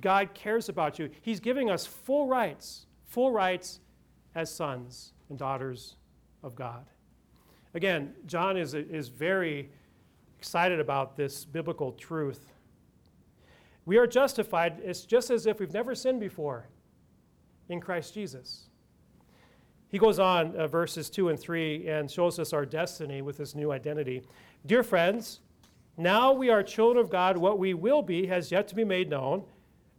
God 0.00 0.32
cares 0.32 0.70
about 0.70 0.98
you. 0.98 1.10
He's 1.20 1.38
giving 1.38 1.68
us 1.68 1.84
full 1.84 2.26
rights 2.26 2.85
full 3.06 3.30
rights 3.30 3.80
as 4.34 4.54
sons 4.54 5.12
and 5.28 5.38
daughters 5.38 5.96
of 6.42 6.54
God. 6.54 6.86
Again, 7.74 8.12
John 8.26 8.56
is, 8.56 8.74
is 8.74 9.08
very 9.08 9.70
excited 10.38 10.80
about 10.80 11.16
this 11.16 11.44
biblical 11.44 11.92
truth. 11.92 12.52
We 13.84 13.98
are 13.98 14.06
justified, 14.06 14.80
it's 14.82 15.02
just 15.02 15.30
as 15.30 15.46
if 15.46 15.60
we've 15.60 15.72
never 15.72 15.94
sinned 15.94 16.20
before 16.20 16.68
in 17.68 17.80
Christ 17.80 18.14
Jesus. 18.14 18.68
He 19.88 19.98
goes 19.98 20.18
on, 20.18 20.56
uh, 20.56 20.66
verses 20.66 21.08
2 21.08 21.28
and 21.28 21.38
3, 21.38 21.88
and 21.88 22.10
shows 22.10 22.38
us 22.38 22.52
our 22.52 22.66
destiny 22.66 23.22
with 23.22 23.38
this 23.38 23.54
new 23.54 23.70
identity. 23.70 24.22
Dear 24.66 24.82
friends, 24.82 25.40
now 25.96 26.32
we 26.32 26.50
are 26.50 26.62
children 26.62 27.02
of 27.02 27.10
God. 27.10 27.36
What 27.36 27.58
we 27.58 27.72
will 27.72 28.02
be 28.02 28.26
has 28.26 28.50
yet 28.50 28.68
to 28.68 28.74
be 28.74 28.84
made 28.84 29.08
known. 29.08 29.44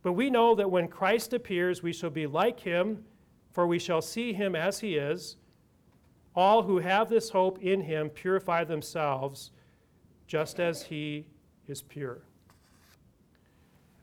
But 0.07 0.13
we 0.13 0.29
know 0.29 0.55
that 0.55 0.71
when 0.71 0.87
Christ 0.87 1.33
appears, 1.33 1.83
we 1.83 1.91
shall 1.91 2.09
be 2.09 2.27
like 2.27 2.61
him, 2.61 3.03
for 3.51 3.67
we 3.67 3.77
shall 3.77 4.01
see 4.01 4.31
him 4.31 4.55
as 4.55 4.79
he 4.79 4.95
is. 4.95 5.35
All 6.33 6.63
who 6.63 6.77
have 6.77 7.09
this 7.09 7.29
hope 7.29 7.61
in 7.61 7.81
him 7.81 8.09
purify 8.09 8.63
themselves 8.63 9.51
just 10.25 10.61
as 10.61 10.83
he 10.83 11.27
is 11.67 11.81
pure. 11.81 12.21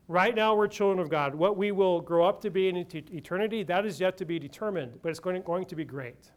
Right 0.06 0.34
now, 0.34 0.54
we're 0.54 0.68
children 0.68 0.98
of 0.98 1.08
God. 1.08 1.34
What 1.34 1.56
we 1.56 1.72
will 1.72 2.02
grow 2.02 2.26
up 2.26 2.42
to 2.42 2.50
be 2.50 2.68
in 2.68 2.76
eternity, 2.76 3.62
that 3.62 3.86
is 3.86 3.98
yet 3.98 4.18
to 4.18 4.26
be 4.26 4.38
determined, 4.38 4.98
but 5.00 5.08
it's 5.08 5.20
going 5.20 5.42
to, 5.64 5.74
be 5.74 5.86
great. 5.86 6.32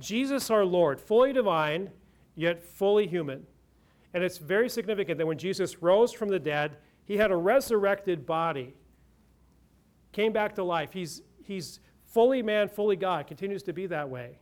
Jesus, 0.00 0.48
our 0.48 0.64
Lord, 0.64 0.98
fully 0.98 1.34
divine, 1.34 1.90
yet 2.34 2.64
fully 2.64 3.06
human. 3.06 3.46
And 4.14 4.24
it's 4.24 4.38
very 4.38 4.70
significant 4.70 5.18
that 5.18 5.26
when 5.26 5.36
Jesus 5.36 5.82
rose 5.82 6.14
from 6.14 6.30
the 6.30 6.38
dead, 6.38 6.78
he 7.04 7.16
had 7.16 7.30
a 7.30 7.36
resurrected 7.36 8.26
body, 8.26 8.74
came 10.12 10.32
back 10.32 10.54
to 10.54 10.64
life. 10.64 10.92
He's, 10.92 11.22
he's 11.42 11.80
fully 12.04 12.42
man, 12.42 12.68
fully 12.68 12.96
God, 12.96 13.26
continues 13.26 13.62
to 13.64 13.72
be 13.72 13.86
that 13.86 14.08
way. 14.08 14.38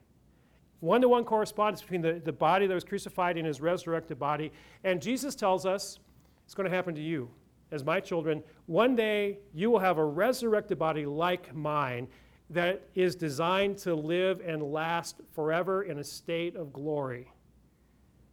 One 0.81 1.01
to 1.01 1.09
one 1.09 1.25
correspondence 1.25 1.81
between 1.81 2.03
the, 2.03 2.21
the 2.25 2.33
body 2.33 2.67
that 2.67 2.75
was 2.75 2.85
crucified 2.85 3.37
and 3.37 3.47
his 3.47 3.61
resurrected 3.61 4.19
body. 4.19 4.53
And 4.85 5.01
Jesus 5.01 5.35
tells 5.35 5.65
us 5.65 5.99
it's 6.45 6.55
going 6.55 6.69
to 6.69 6.75
happen 6.75 6.95
to 6.95 7.01
you 7.01 7.31
as 7.71 7.85
my 7.85 8.01
children. 8.01 8.43
One 8.67 8.95
day 8.95 9.39
you 9.55 9.71
will 9.71 9.79
have 9.79 9.99
a 9.99 10.05
resurrected 10.05 10.79
body 10.79 11.07
like 11.07 11.55
mine 11.55 12.09
that 12.51 12.83
is 12.95 13.15
designed 13.15 13.79
to 13.79 13.95
live 13.95 14.41
and 14.45 14.63
last 14.63 15.21
forever 15.33 15.85
in 15.85 15.99
a 15.99 16.05
state 16.05 16.55
of 16.55 16.73
glory. 16.73 17.33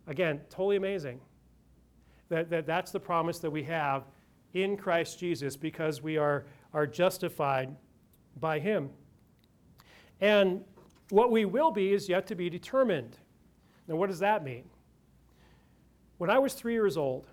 Again, 0.07 0.41
totally 0.49 0.75
amazing. 0.75 1.21
That, 2.29 2.49
that 2.49 2.65
that's 2.65 2.91
the 2.91 2.99
promise 2.99 3.39
that 3.39 3.49
we 3.49 3.63
have 3.63 4.03
in 4.53 4.77
Christ 4.77 5.19
Jesus 5.19 5.55
because 5.55 6.01
we 6.01 6.17
are, 6.17 6.45
are 6.73 6.87
justified 6.87 7.75
by 8.39 8.59
him. 8.59 8.89
And 10.21 10.63
what 11.09 11.31
we 11.31 11.45
will 11.45 11.71
be 11.71 11.93
is 11.93 12.09
yet 12.09 12.27
to 12.27 12.35
be 12.35 12.49
determined. 12.49 13.17
Now, 13.87 13.95
what 13.95 14.09
does 14.09 14.19
that 14.19 14.43
mean? 14.43 14.63
When 16.17 16.29
I 16.29 16.37
was 16.39 16.53
three 16.53 16.73
years 16.73 16.97
old, 16.97 17.27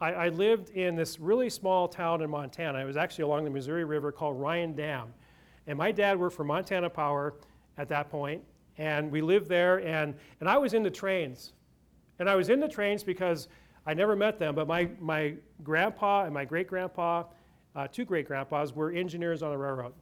I, 0.00 0.12
I, 0.12 0.28
lived 0.28 0.70
in 0.70 0.96
this 0.96 1.18
really 1.18 1.48
small 1.48 1.88
town 1.88 2.22
in 2.22 2.30
Montana. 2.30 2.78
It 2.78 2.84
was 2.84 2.96
actually 2.96 3.24
along 3.24 3.44
the 3.44 3.50
Missouri 3.50 3.84
River 3.84 4.12
called 4.12 4.38
Ryan 4.38 4.74
Dam. 4.74 5.14
And 5.66 5.78
my 5.78 5.92
dad 5.92 6.18
worked 6.18 6.36
for 6.36 6.44
Montana 6.44 6.90
Power 6.90 7.34
at 7.78 7.88
that 7.88 8.10
point, 8.10 8.42
and 8.78 9.10
we 9.10 9.22
lived 9.22 9.48
there, 9.48 9.78
and, 9.78 10.14
and 10.40 10.48
I 10.48 10.58
was 10.58 10.74
in 10.74 10.82
the 10.82 10.90
trains. 10.90 11.52
And 12.18 12.28
I 12.28 12.34
was 12.34 12.50
in 12.50 12.60
the 12.60 12.68
trains 12.68 13.02
because 13.02 13.48
I 13.86 13.94
never 13.94 14.14
met 14.14 14.38
them, 14.38 14.54
but 14.54 14.68
my, 14.68 14.88
my 15.00 15.34
grandpa 15.62 16.24
and 16.24 16.34
my 16.34 16.44
great 16.44 16.68
grandpa, 16.68 17.24
uh, 17.74 17.88
two 17.88 18.04
great 18.04 18.26
grandpas, 18.26 18.72
were 18.72 18.92
engineers 18.92 19.42
on 19.42 19.50
the 19.50 19.58
railroad. 19.58 19.92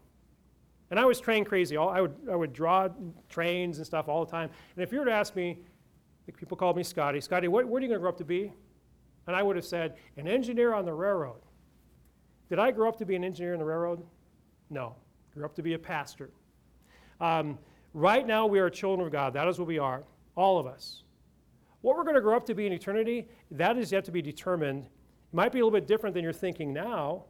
And 0.90 0.98
I 0.98 1.04
was 1.04 1.20
train 1.20 1.44
crazy. 1.44 1.76
All, 1.76 1.88
I 1.88 2.00
would, 2.00 2.14
I 2.30 2.36
would 2.36 2.52
draw 2.52 2.88
trains 3.28 3.78
and 3.78 3.86
stuff 3.86 4.08
all 4.08 4.24
the 4.24 4.30
time. 4.30 4.50
And 4.76 4.82
if 4.82 4.92
you 4.92 4.98
were 4.98 5.04
to 5.04 5.12
ask 5.12 5.34
me, 5.36 5.58
people 6.36 6.56
called 6.56 6.76
me 6.76 6.82
Scotty, 6.82 7.20
Scotty, 7.20 7.48
what, 7.48 7.64
what 7.64 7.78
are 7.78 7.82
you 7.82 7.88
going 7.88 7.98
to 7.98 8.02
grow 8.02 8.10
up 8.10 8.18
to 8.18 8.24
be? 8.24 8.52
And 9.26 9.36
I 9.36 9.42
would 9.42 9.56
have 9.56 9.64
said, 9.64 9.96
an 10.16 10.28
engineer 10.28 10.74
on 10.74 10.84
the 10.84 10.92
railroad. 10.92 11.40
Did 12.48 12.58
I 12.58 12.70
grow 12.72 12.88
up 12.88 12.96
to 12.98 13.06
be 13.06 13.16
an 13.16 13.24
engineer 13.24 13.52
on 13.52 13.60
the 13.60 13.64
railroad? 13.64 14.02
No. 14.68 14.96
Grew 15.34 15.44
up 15.44 15.54
to 15.54 15.62
be 15.62 15.74
a 15.74 15.78
pastor. 15.78 16.30
Um, 17.20 17.58
right 17.94 18.26
now, 18.26 18.46
we 18.46 18.58
are 18.58 18.68
children 18.68 19.06
of 19.06 19.12
God. 19.12 19.32
That 19.34 19.46
is 19.46 19.58
what 19.58 19.68
we 19.68 19.78
are, 19.78 20.02
all 20.34 20.58
of 20.58 20.66
us. 20.66 21.04
What 21.82 21.96
we're 21.96 22.04
going 22.04 22.14
to 22.14 22.20
grow 22.20 22.36
up 22.36 22.46
to 22.46 22.54
be 22.54 22.66
in 22.66 22.72
eternity, 22.72 23.28
that 23.50 23.78
is 23.78 23.92
yet 23.92 24.04
to 24.04 24.12
be 24.12 24.20
determined. 24.22 24.84
It 24.84 25.34
might 25.34 25.52
be 25.52 25.60
a 25.60 25.64
little 25.64 25.78
bit 25.78 25.86
different 25.86 26.14
than 26.14 26.24
you're 26.24 26.32
thinking 26.32 26.72
now, 26.72 27.24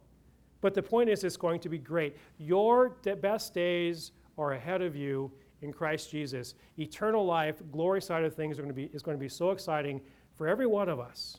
but 0.61 0.73
the 0.73 0.83
point 0.83 1.09
is, 1.09 1.23
it's 1.23 1.37
going 1.37 1.59
to 1.61 1.69
be 1.69 1.77
great. 1.77 2.17
Your 2.37 2.89
best 3.21 3.53
days 3.53 4.11
are 4.37 4.53
ahead 4.53 4.81
of 4.81 4.95
you 4.95 5.31
in 5.61 5.73
Christ 5.73 6.11
Jesus. 6.11 6.55
Eternal 6.77 7.25
life, 7.25 7.61
glory 7.71 8.01
side 8.01 8.23
of 8.23 8.35
things, 8.35 8.59
are 8.59 8.61
going 8.61 8.73
to 8.73 8.75
be, 8.75 8.89
is 8.93 9.01
going 9.01 9.17
to 9.17 9.21
be 9.21 9.29
so 9.29 9.51
exciting 9.51 10.01
for 10.35 10.47
every 10.47 10.67
one 10.67 10.89
of 10.89 10.99
us. 10.99 11.37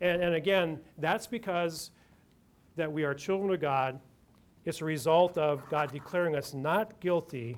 And, 0.00 0.22
and 0.22 0.34
again, 0.34 0.80
that's 0.98 1.26
because 1.26 1.90
that 2.76 2.90
we 2.90 3.04
are 3.04 3.14
children 3.14 3.52
of 3.52 3.60
God. 3.60 4.00
It's 4.64 4.80
a 4.80 4.84
result 4.84 5.38
of 5.38 5.68
God 5.68 5.92
declaring 5.92 6.36
us 6.36 6.54
not 6.54 7.00
guilty 7.00 7.56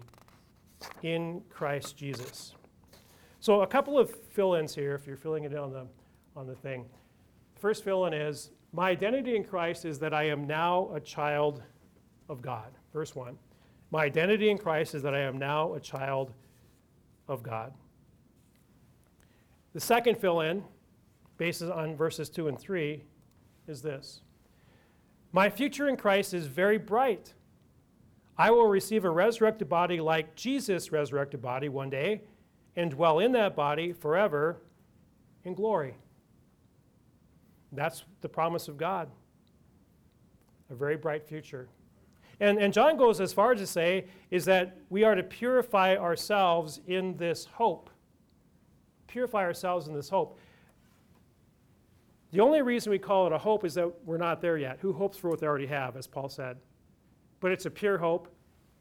in 1.03 1.43
Christ 1.51 1.97
Jesus. 1.97 2.55
So 3.41 3.63
a 3.63 3.67
couple 3.67 3.99
of 3.99 4.11
fill-ins 4.11 4.75
here, 4.75 4.95
if 4.95 5.07
you're 5.07 5.17
filling 5.17 5.45
it 5.45 5.53
in 5.53 5.59
on 5.59 5.73
the, 5.73 5.87
on 6.37 6.47
the 6.47 6.55
thing. 6.55 6.85
First 7.59 7.83
fill-in 7.85 8.13
is, 8.13 8.51
my 8.75 8.91
identity 8.91 9.35
in 9.35 9.45
Christ 9.45 9.87
is 9.87 9.99
that 10.01 10.13
I 10.13 10.25
am 10.25 10.47
now 10.47 10.91
a 10.95 11.01
child 11.01 11.63
of 12.29 12.43
God. 12.43 12.71
Verse 12.93 13.17
1. 13.17 13.37
My 13.91 14.05
identity 14.05 14.51
in 14.51 14.59
Christ 14.59 14.95
is 14.95 15.03
that 15.03 15.15
I 15.15 15.21
am 15.21 15.39
now 15.39 15.73
a 15.73 15.81
child 15.81 16.33
of 17.29 17.43
God. 17.43 17.73
The 19.73 19.81
second 19.81 20.19
fill-in, 20.19 20.63
based 21.39 21.63
on 21.63 21.97
verses 21.97 22.29
2 22.29 22.49
and 22.49 22.59
3, 22.59 23.03
is 23.69 23.81
this. 23.81 24.21
My 25.33 25.49
future 25.49 25.89
in 25.89 25.97
Christ 25.97 26.35
is 26.35 26.47
very 26.47 26.77
bright. 26.77 27.33
I 28.37 28.51
will 28.51 28.67
receive 28.67 29.07
a 29.07 29.11
resurrected 29.11 29.69
body 29.71 29.99
like 29.99 30.35
Jesus' 30.35 30.93
resurrected 30.93 31.41
body 31.41 31.71
one 31.71 31.89
day 31.89 32.23
and 32.81 32.91
dwell 32.91 33.19
in 33.19 33.33
that 33.33 33.55
body 33.55 33.93
forever 33.93 34.57
in 35.45 35.55
glory. 35.55 35.95
That's 37.73 38.05
the 38.23 38.29
promise 38.29 38.69
of 38.69 38.79
God. 38.79 39.09
A 40.71 40.75
very 40.75 40.97
bright 40.97 41.27
future. 41.27 41.69
And, 42.41 42.59
and 42.59 42.73
John 42.73 42.97
goes 42.97 43.21
as 43.21 43.35
far 43.35 43.53
as 43.53 43.61
to 43.61 43.67
say 43.67 44.07
is 44.31 44.47
that 44.47 44.79
we 44.89 45.05
are 45.05 45.15
to 45.15 45.23
purify 45.23 45.97
ourselves 45.97 46.81
in 46.87 47.17
this 47.19 47.45
hope. 47.45 47.91
Purify 49.07 49.43
ourselves 49.43 49.87
in 49.87 49.95
this 49.95 50.09
hope. 50.09 50.39
The 52.33 52.41
only 52.41 52.63
reason 52.63 52.91
we 52.91 52.99
call 52.99 53.27
it 53.27 53.33
a 53.33 53.39
hope 53.39 53.65
is 53.65 53.75
that 53.75 53.93
we're 54.07 54.17
not 54.17 54.41
there 54.41 54.57
yet. 54.57 54.79
Who 54.81 54.93
hopes 54.93 55.19
for 55.19 55.29
what 55.29 55.41
they 55.41 55.47
already 55.47 55.67
have, 55.67 55.97
as 55.97 56.07
Paul 56.07 56.29
said? 56.29 56.57
But 57.41 57.51
it's 57.53 57.67
a 57.67 57.71
pure 57.71 57.99
hope 57.99 58.29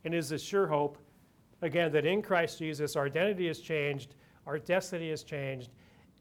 and 0.05 0.13
is 0.13 0.31
a 0.31 0.37
sure 0.37 0.67
hope 0.67 0.97
again, 1.61 1.91
that 1.91 2.05
in 2.05 2.21
Christ 2.21 2.59
Jesus, 2.59 2.95
our 2.95 3.05
identity 3.05 3.47
has 3.47 3.59
changed, 3.59 4.15
our 4.45 4.57
destiny 4.57 5.09
has 5.09 5.23
changed, 5.23 5.69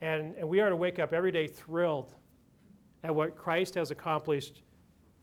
and, 0.01 0.35
and 0.37 0.49
we 0.49 0.61
are 0.61 0.69
to 0.69 0.77
wake 0.77 0.99
up 0.99 1.13
every 1.13 1.33
day 1.33 1.47
thrilled 1.47 2.15
at 3.05 3.15
what 3.15 3.37
Christ 3.37 3.75
has 3.75 3.91
accomplished 3.91 4.63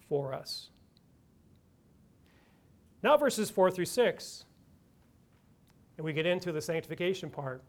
for 0.07 0.33
us. 0.33 0.69
Now, 3.03 3.17
verses 3.17 3.49
4 3.49 3.71
through 3.71 3.85
6, 3.85 4.45
and 5.97 6.05
we 6.05 6.13
get 6.13 6.25
into 6.25 6.51
the 6.51 6.61
sanctification 6.61 7.29
part, 7.29 7.63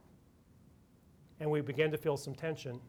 and 1.41 1.51
we 1.51 1.61
begin 1.61 1.91
to 1.91 1.99
feel 1.99 2.17
some 2.17 2.35
tension. 2.35 2.81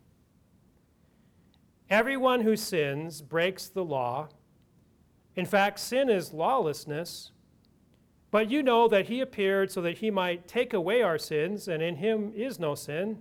Everyone 1.89 2.41
who 2.41 2.55
sins 2.55 3.21
breaks 3.21 3.67
the 3.67 3.83
law. 3.83 4.29
In 5.35 5.45
fact, 5.45 5.79
sin 5.79 6.09
is 6.09 6.33
lawlessness. 6.33 7.31
But 8.29 8.51
you 8.51 8.61
know 8.61 8.87
that 8.87 9.07
he 9.07 9.21
appeared 9.21 9.71
so 9.71 9.81
that 9.81 9.99
he 9.99 10.11
might 10.11 10.47
take 10.47 10.73
away 10.73 11.01
our 11.01 11.17
sins, 11.17 11.67
and 11.67 11.81
in 11.81 11.95
him 11.95 12.33
is 12.35 12.59
no 12.59 12.75
sin. 12.75 13.19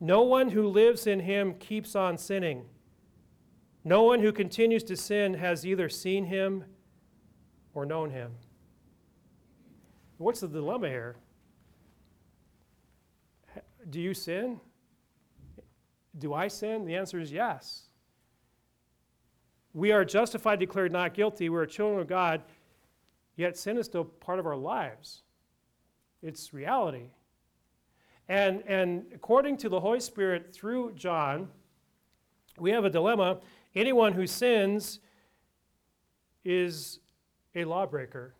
No 0.00 0.22
one 0.22 0.50
who 0.50 0.66
lives 0.68 1.06
in 1.06 1.20
him 1.20 1.54
keeps 1.54 1.94
on 1.94 2.16
sinning. 2.16 2.64
No 3.84 4.04
one 4.04 4.20
who 4.20 4.32
continues 4.32 4.84
to 4.84 4.96
sin 4.96 5.34
has 5.34 5.66
either 5.66 5.88
seen 5.88 6.24
him 6.26 6.64
or 7.74 7.84
known 7.84 8.10
him. 8.10 8.32
What's 10.16 10.40
the 10.40 10.48
dilemma 10.48 10.88
here? 10.88 11.16
Do 13.90 14.00
you 14.00 14.14
sin? 14.14 14.60
Do 16.18 16.34
I 16.34 16.48
sin? 16.48 16.84
The 16.84 16.96
answer 16.96 17.20
is 17.20 17.32
yes. 17.32 17.84
We 19.72 19.92
are 19.92 20.04
justified, 20.04 20.58
declared 20.58 20.90
not 20.90 21.14
guilty. 21.14 21.48
We're 21.48 21.66
children 21.66 22.00
of 22.00 22.08
God 22.08 22.42
Yet 23.38 23.56
sin 23.56 23.78
is 23.78 23.86
still 23.86 24.02
part 24.02 24.40
of 24.40 24.46
our 24.46 24.56
lives, 24.56 25.22
it's 26.22 26.52
reality. 26.52 27.12
And, 28.28 28.64
and 28.66 29.06
according 29.14 29.56
to 29.58 29.68
the 29.70 29.80
Holy 29.80 30.00
Spirit 30.00 30.52
through 30.52 30.92
John, 30.96 31.48
we 32.58 32.72
have 32.72 32.84
a 32.84 32.90
dilemma. 32.90 33.38
Anyone 33.74 34.12
who 34.12 34.26
sins 34.26 34.98
is 36.44 36.98
a 37.54 37.64
lawbreaker. 37.64 38.34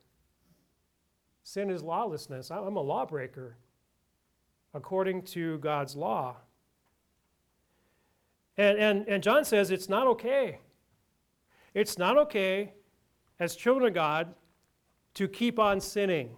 Sin 1.44 1.70
is 1.70 1.82
lawlessness. 1.82 2.50
I'm 2.50 2.76
a 2.76 2.82
lawbreaker 2.82 3.56
according 4.74 5.22
to 5.22 5.58
God's 5.58 5.94
law. 5.94 6.36
And, 8.58 8.76
and, 8.78 9.08
and 9.08 9.22
John 9.22 9.44
says 9.44 9.70
it's 9.70 9.88
not 9.88 10.08
okay. 10.08 10.58
It's 11.72 11.96
not 11.96 12.18
okay 12.18 12.74
as 13.38 13.54
children 13.54 13.86
of 13.86 13.94
God 13.94 14.34
to 15.14 15.28
keep 15.28 15.58
on 15.58 15.80
sinning, 15.80 16.30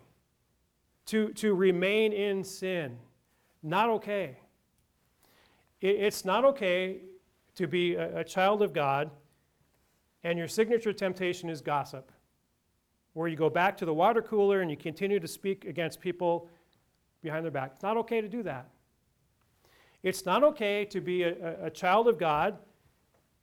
to, 1.07 1.33
to 1.35 1.55
remain 1.55 2.13
in 2.13 2.45
sin. 2.45 2.97
Not 3.63 3.91
okay. 3.91 4.39
It, 5.81 5.97
it's 5.97 6.25
not 6.25 6.45
okay 6.45 7.01
to 7.57 7.67
be 7.67 7.95
a, 7.95 8.21
a 8.21 8.25
child 8.25 8.63
of 8.63 8.73
God 8.73 9.11
and 10.23 10.39
your 10.39 10.49
signature 10.49 10.93
temptation 10.93 11.49
is 11.49 11.61
gossip, 11.61 12.13
where 13.15 13.29
you 13.29 13.37
go 13.37 13.51
back 13.51 13.77
to 13.79 13.85
the 13.87 13.95
water 13.95 14.21
cooler 14.21 14.61
and 14.61 14.71
you 14.71 14.77
continue 14.77 15.19
to 15.19 15.29
speak 15.29 15.65
against 15.65 16.01
people 16.01 16.49
behind 17.23 17.45
their 17.45 17.51
back. 17.51 17.73
It's 17.75 17.83
not 17.83 17.97
okay 17.99 18.21
to 18.21 18.29
do 18.29 18.43
that. 18.43 18.69
It's 20.03 20.25
not 20.25 20.43
okay 20.45 20.85
to 20.87 21.01
be 21.01 21.23
a, 21.23 21.67
a 21.67 21.71
child 21.71 22.09
of 22.09 22.19
God 22.19 22.59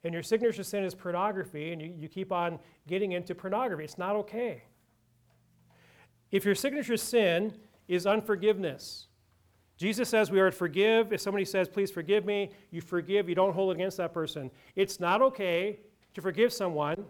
and 0.04 0.14
your 0.14 0.22
signature 0.22 0.62
sin 0.62 0.84
is 0.84 0.94
pornography, 0.94 1.72
and 1.72 1.82
you, 1.82 1.92
you 1.98 2.08
keep 2.08 2.30
on 2.32 2.58
getting 2.86 3.12
into 3.12 3.34
pornography. 3.34 3.84
It's 3.84 3.98
not 3.98 4.14
okay. 4.16 4.62
If 6.30 6.44
your 6.44 6.54
signature 6.54 6.96
sin 6.96 7.54
is 7.86 8.06
unforgiveness, 8.06 9.06
Jesus 9.76 10.08
says 10.08 10.30
we 10.30 10.40
are 10.40 10.50
to 10.50 10.56
forgive. 10.56 11.12
If 11.12 11.20
somebody 11.20 11.44
says, 11.44 11.68
please 11.68 11.90
forgive 11.90 12.24
me, 12.24 12.50
you 12.70 12.80
forgive, 12.80 13.28
you 13.28 13.34
don't 13.34 13.54
hold 13.54 13.74
against 13.74 13.96
that 13.98 14.12
person. 14.12 14.50
It's 14.74 14.98
not 14.98 15.22
okay 15.22 15.78
to 16.14 16.20
forgive 16.20 16.52
someone, 16.52 17.04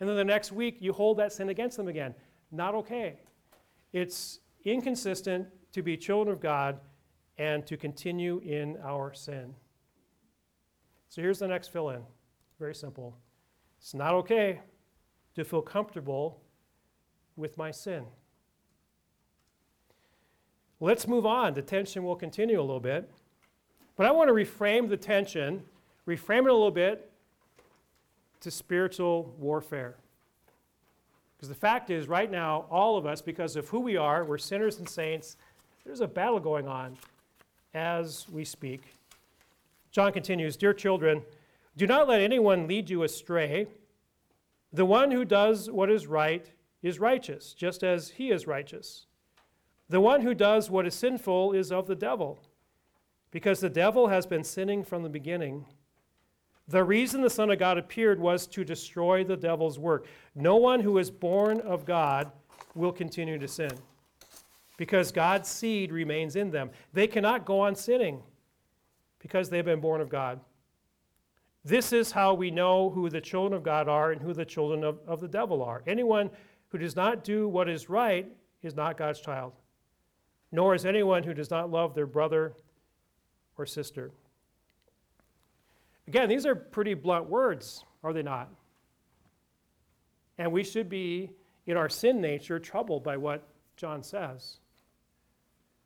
and 0.00 0.08
then 0.08 0.16
the 0.16 0.24
next 0.24 0.50
week 0.50 0.78
you 0.80 0.92
hold 0.92 1.18
that 1.18 1.32
sin 1.32 1.50
against 1.50 1.76
them 1.76 1.88
again. 1.88 2.14
Not 2.50 2.74
okay. 2.74 3.20
It's 3.92 4.40
inconsistent 4.64 5.46
to 5.72 5.82
be 5.82 5.96
children 5.96 6.32
of 6.32 6.40
God 6.40 6.80
and 7.36 7.66
to 7.66 7.76
continue 7.76 8.38
in 8.38 8.78
our 8.82 9.12
sin. 9.12 9.54
So 11.08 11.20
here's 11.20 11.38
the 11.38 11.48
next 11.48 11.68
fill 11.68 11.90
in. 11.90 12.02
Very 12.58 12.74
simple. 12.74 13.16
It's 13.78 13.94
not 13.94 14.14
okay 14.14 14.60
to 15.34 15.44
feel 15.44 15.62
comfortable 15.62 16.40
with 17.36 17.58
my 17.58 17.70
sin. 17.70 18.04
Let's 20.80 21.06
move 21.06 21.24
on. 21.24 21.54
The 21.54 21.62
tension 21.62 22.04
will 22.04 22.16
continue 22.16 22.58
a 22.58 22.62
little 22.62 22.80
bit. 22.80 23.10
But 23.96 24.06
I 24.06 24.10
want 24.10 24.28
to 24.28 24.34
reframe 24.34 24.88
the 24.88 24.96
tension, 24.96 25.62
reframe 26.06 26.44
it 26.44 26.50
a 26.50 26.54
little 26.54 26.70
bit 26.70 27.10
to 28.40 28.50
spiritual 28.50 29.34
warfare. 29.38 29.96
Because 31.36 31.48
the 31.48 31.54
fact 31.54 31.90
is, 31.90 32.08
right 32.08 32.30
now, 32.30 32.66
all 32.70 32.96
of 32.96 33.06
us, 33.06 33.22
because 33.22 33.56
of 33.56 33.68
who 33.68 33.80
we 33.80 33.96
are, 33.96 34.24
we're 34.24 34.38
sinners 34.38 34.78
and 34.78 34.88
saints, 34.88 35.36
there's 35.84 36.00
a 36.00 36.08
battle 36.08 36.40
going 36.40 36.66
on 36.66 36.96
as 37.72 38.26
we 38.30 38.44
speak. 38.44 38.82
John 39.90 40.12
continues 40.12 40.56
Dear 40.56 40.72
children, 40.72 41.22
do 41.76 41.86
not 41.86 42.08
let 42.08 42.20
anyone 42.20 42.66
lead 42.66 42.90
you 42.90 43.02
astray. 43.02 43.66
The 44.72 44.84
one 44.84 45.10
who 45.10 45.24
does 45.24 45.70
what 45.70 45.90
is 45.90 46.06
right 46.06 46.50
is 46.82 46.98
righteous, 46.98 47.54
just 47.54 47.82
as 47.82 48.10
he 48.10 48.30
is 48.30 48.46
righteous. 48.46 49.06
The 49.88 50.00
one 50.00 50.22
who 50.22 50.34
does 50.34 50.70
what 50.70 50.86
is 50.86 50.94
sinful 50.94 51.52
is 51.52 51.70
of 51.70 51.86
the 51.86 51.94
devil, 51.94 52.38
because 53.30 53.60
the 53.60 53.68
devil 53.68 54.08
has 54.08 54.26
been 54.26 54.44
sinning 54.44 54.82
from 54.82 55.02
the 55.02 55.08
beginning. 55.08 55.66
The 56.68 56.82
reason 56.82 57.20
the 57.20 57.28
Son 57.28 57.50
of 57.50 57.58
God 57.58 57.76
appeared 57.76 58.18
was 58.18 58.46
to 58.46 58.64
destroy 58.64 59.24
the 59.24 59.36
devil's 59.36 59.78
work. 59.78 60.06
No 60.34 60.56
one 60.56 60.80
who 60.80 60.96
is 60.96 61.10
born 61.10 61.60
of 61.60 61.84
God 61.84 62.32
will 62.74 62.92
continue 62.92 63.38
to 63.38 63.46
sin, 63.46 63.72
because 64.78 65.12
God's 65.12 65.50
seed 65.50 65.92
remains 65.92 66.34
in 66.34 66.50
them. 66.50 66.70
They 66.94 67.06
cannot 67.06 67.44
go 67.44 67.60
on 67.60 67.74
sinning 67.74 68.22
because 69.18 69.50
they've 69.50 69.64
been 69.64 69.80
born 69.80 70.00
of 70.00 70.08
God. 70.08 70.40
This 71.64 71.92
is 71.92 72.12
how 72.12 72.34
we 72.34 72.50
know 72.50 72.90
who 72.90 73.08
the 73.08 73.20
children 73.20 73.54
of 73.54 73.62
God 73.62 73.88
are 73.88 74.12
and 74.12 74.20
who 74.20 74.34
the 74.34 74.44
children 74.44 74.84
of, 74.84 74.98
of 75.06 75.20
the 75.20 75.28
devil 75.28 75.62
are. 75.62 75.82
Anyone 75.86 76.30
who 76.68 76.78
does 76.78 76.96
not 76.96 77.24
do 77.24 77.48
what 77.48 77.68
is 77.68 77.88
right 77.88 78.26
is 78.62 78.74
not 78.74 78.98
God's 78.98 79.20
child 79.20 79.52
nor 80.54 80.72
is 80.72 80.86
anyone 80.86 81.24
who 81.24 81.34
does 81.34 81.50
not 81.50 81.68
love 81.68 81.96
their 81.96 82.06
brother 82.06 82.52
or 83.58 83.66
sister. 83.66 84.12
Again, 86.06 86.28
these 86.28 86.46
are 86.46 86.54
pretty 86.54 86.94
blunt 86.94 87.28
words, 87.28 87.84
are 88.04 88.12
they 88.12 88.22
not? 88.22 88.48
And 90.38 90.52
we 90.52 90.62
should 90.62 90.88
be, 90.88 91.32
in 91.66 91.76
our 91.76 91.88
sin 91.88 92.20
nature, 92.20 92.60
troubled 92.60 93.02
by 93.02 93.16
what 93.16 93.48
John 93.76 94.00
says. 94.04 94.58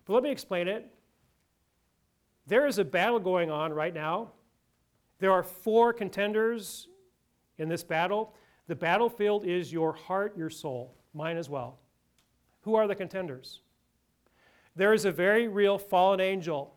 But 0.05 0.13
let 0.13 0.23
me 0.23 0.31
explain 0.31 0.69
it. 0.69 0.93
There 2.47 2.67
is 2.67 2.79
a 2.79 2.85
battle 2.85 3.21
going 3.21 3.51
on 3.51 3.73
right 3.73 3.95
now. 3.95 4.33
There 5.19 5.33
are 5.33 5.43
four 5.43 5.95
contenders 5.95 6.89
in 7.57 7.71
this 7.71 7.83
battle. 7.83 8.35
The 8.67 8.77
battlefield 8.77 9.47
is 9.47 9.73
your 9.73 9.95
heart, 9.95 10.37
your 10.37 10.51
soul, 10.51 10.95
mine 11.15 11.39
as 11.39 11.49
well. 11.49 11.79
Who 12.61 12.75
are 12.75 12.87
the 12.87 12.95
contenders? 12.95 13.63
There 14.79 14.95
is 14.95 15.05
a 15.05 15.11
very 15.11 15.49
real 15.49 15.77
fallen 15.77 16.21
angel. 16.21 16.73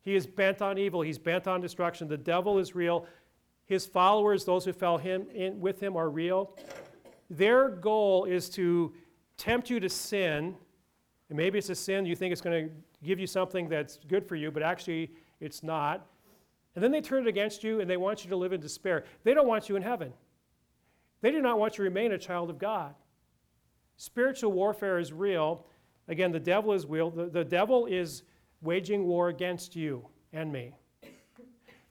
He 0.00 0.14
is 0.14 0.28
bent 0.28 0.62
on 0.62 0.78
evil, 0.78 1.02
he's 1.02 1.18
bent 1.18 1.48
on 1.48 1.60
destruction. 1.60 2.06
The 2.06 2.16
devil 2.16 2.60
is 2.60 2.76
real. 2.76 3.04
His 3.66 3.84
followers, 3.84 4.44
those 4.44 4.64
who 4.64 4.72
fell 4.72 4.96
him 4.96 5.26
in, 5.34 5.60
with 5.60 5.82
him, 5.82 5.96
are 5.96 6.08
real. 6.08 6.56
Their 7.30 7.68
goal 7.68 8.26
is 8.26 8.48
to 8.50 8.92
tempt 9.36 9.70
you 9.70 9.80
to 9.80 9.88
sin. 9.88 10.54
And 11.30 11.36
maybe 11.36 11.58
it's 11.58 11.68
a 11.68 11.74
sin 11.74 12.06
you 12.06 12.14
think 12.14 12.30
it's 12.30 12.40
going 12.40 12.68
to 12.68 12.74
give 13.02 13.18
you 13.18 13.26
something 13.26 13.68
that's 13.68 13.98
good 14.06 14.24
for 14.24 14.36
you, 14.36 14.52
but 14.52 14.62
actually 14.62 15.10
it's 15.40 15.64
not. 15.64 16.06
And 16.76 16.84
then 16.84 16.92
they 16.92 17.00
turn 17.00 17.26
it 17.26 17.28
against 17.28 17.64
you 17.64 17.80
and 17.80 17.90
they 17.90 17.96
want 17.96 18.22
you 18.22 18.30
to 18.30 18.36
live 18.36 18.52
in 18.52 18.60
despair. 18.60 19.04
They 19.24 19.34
don't 19.34 19.48
want 19.48 19.68
you 19.68 19.74
in 19.74 19.82
heaven. 19.82 20.12
They 21.22 21.32
do 21.32 21.40
not 21.40 21.58
want 21.58 21.72
you 21.74 21.78
to 21.78 21.82
remain 21.82 22.12
a 22.12 22.18
child 22.18 22.50
of 22.50 22.60
God. 22.60 22.94
Spiritual 23.96 24.52
warfare 24.52 25.00
is 25.00 25.12
real, 25.12 25.66
Again, 26.08 26.32
the 26.32 26.40
devil 26.40 26.72
is 26.72 26.86
real. 26.86 27.10
The, 27.10 27.26
the 27.26 27.44
devil 27.44 27.86
is 27.86 28.22
waging 28.60 29.04
war 29.04 29.28
against 29.28 29.76
you 29.76 30.06
and 30.32 30.52
me. 30.52 30.74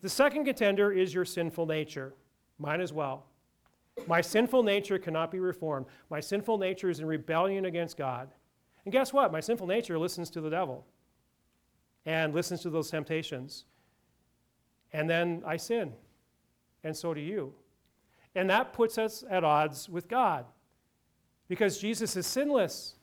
The 0.02 0.10
second 0.10 0.46
contender 0.46 0.92
is 0.92 1.14
your 1.14 1.26
sinful 1.26 1.68
nature, 1.68 2.14
mine 2.58 2.82
as 2.82 2.92
well. 2.92 3.26
My 4.08 4.22
sinful 4.22 4.64
nature 4.64 4.98
cannot 4.98 5.32
be 5.32 5.40
reformed. 5.40 5.86
My 6.10 6.20
sinful 6.20 6.58
nature 6.58 6.90
is 6.90 7.00
in 7.00 7.06
rebellion 7.06 7.66
against 7.66 7.98
God. 7.98 8.30
And 8.84 8.92
guess 8.92 9.14
what? 9.14 9.32
My 9.32 9.40
sinful 9.40 9.68
nature 9.68 10.00
listens 10.00 10.30
to 10.32 10.42
the 10.42 10.50
devil 10.50 10.86
and 12.06 12.34
listens 12.34 12.62
to 12.62 12.70
those 12.70 12.90
temptations. 12.90 13.66
And 14.92 15.10
then 15.10 15.44
I 15.46 15.58
sin, 15.58 15.94
and 16.84 16.96
so 16.96 17.14
do 17.14 17.22
you. 17.22 17.54
And 18.34 18.50
that 18.50 18.74
puts 18.74 18.98
us 18.98 19.24
at 19.30 19.44
odds 19.44 19.88
with 19.88 20.08
God 20.08 20.46
because 21.48 21.78
Jesus 21.78 22.16
is 22.16 22.26
sinless. 22.26 22.96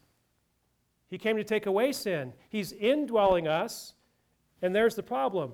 He 1.09 1.19
came 1.19 1.37
to 1.37 1.45
take 1.45 1.67
away 1.67 1.93
sin. 1.93 2.33
He's 2.49 2.73
indwelling 2.73 3.49
us, 3.49 3.95
and 4.61 4.75
there's 4.75 4.95
the 4.95 5.03
problem. 5.03 5.53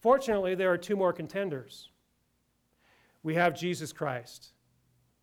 Fortunately, 0.00 0.54
there 0.54 0.70
are 0.72 0.78
two 0.78 0.96
more 0.96 1.12
contenders. 1.12 1.88
We 3.22 3.34
have 3.36 3.58
Jesus 3.58 3.92
Christ. 3.92 4.52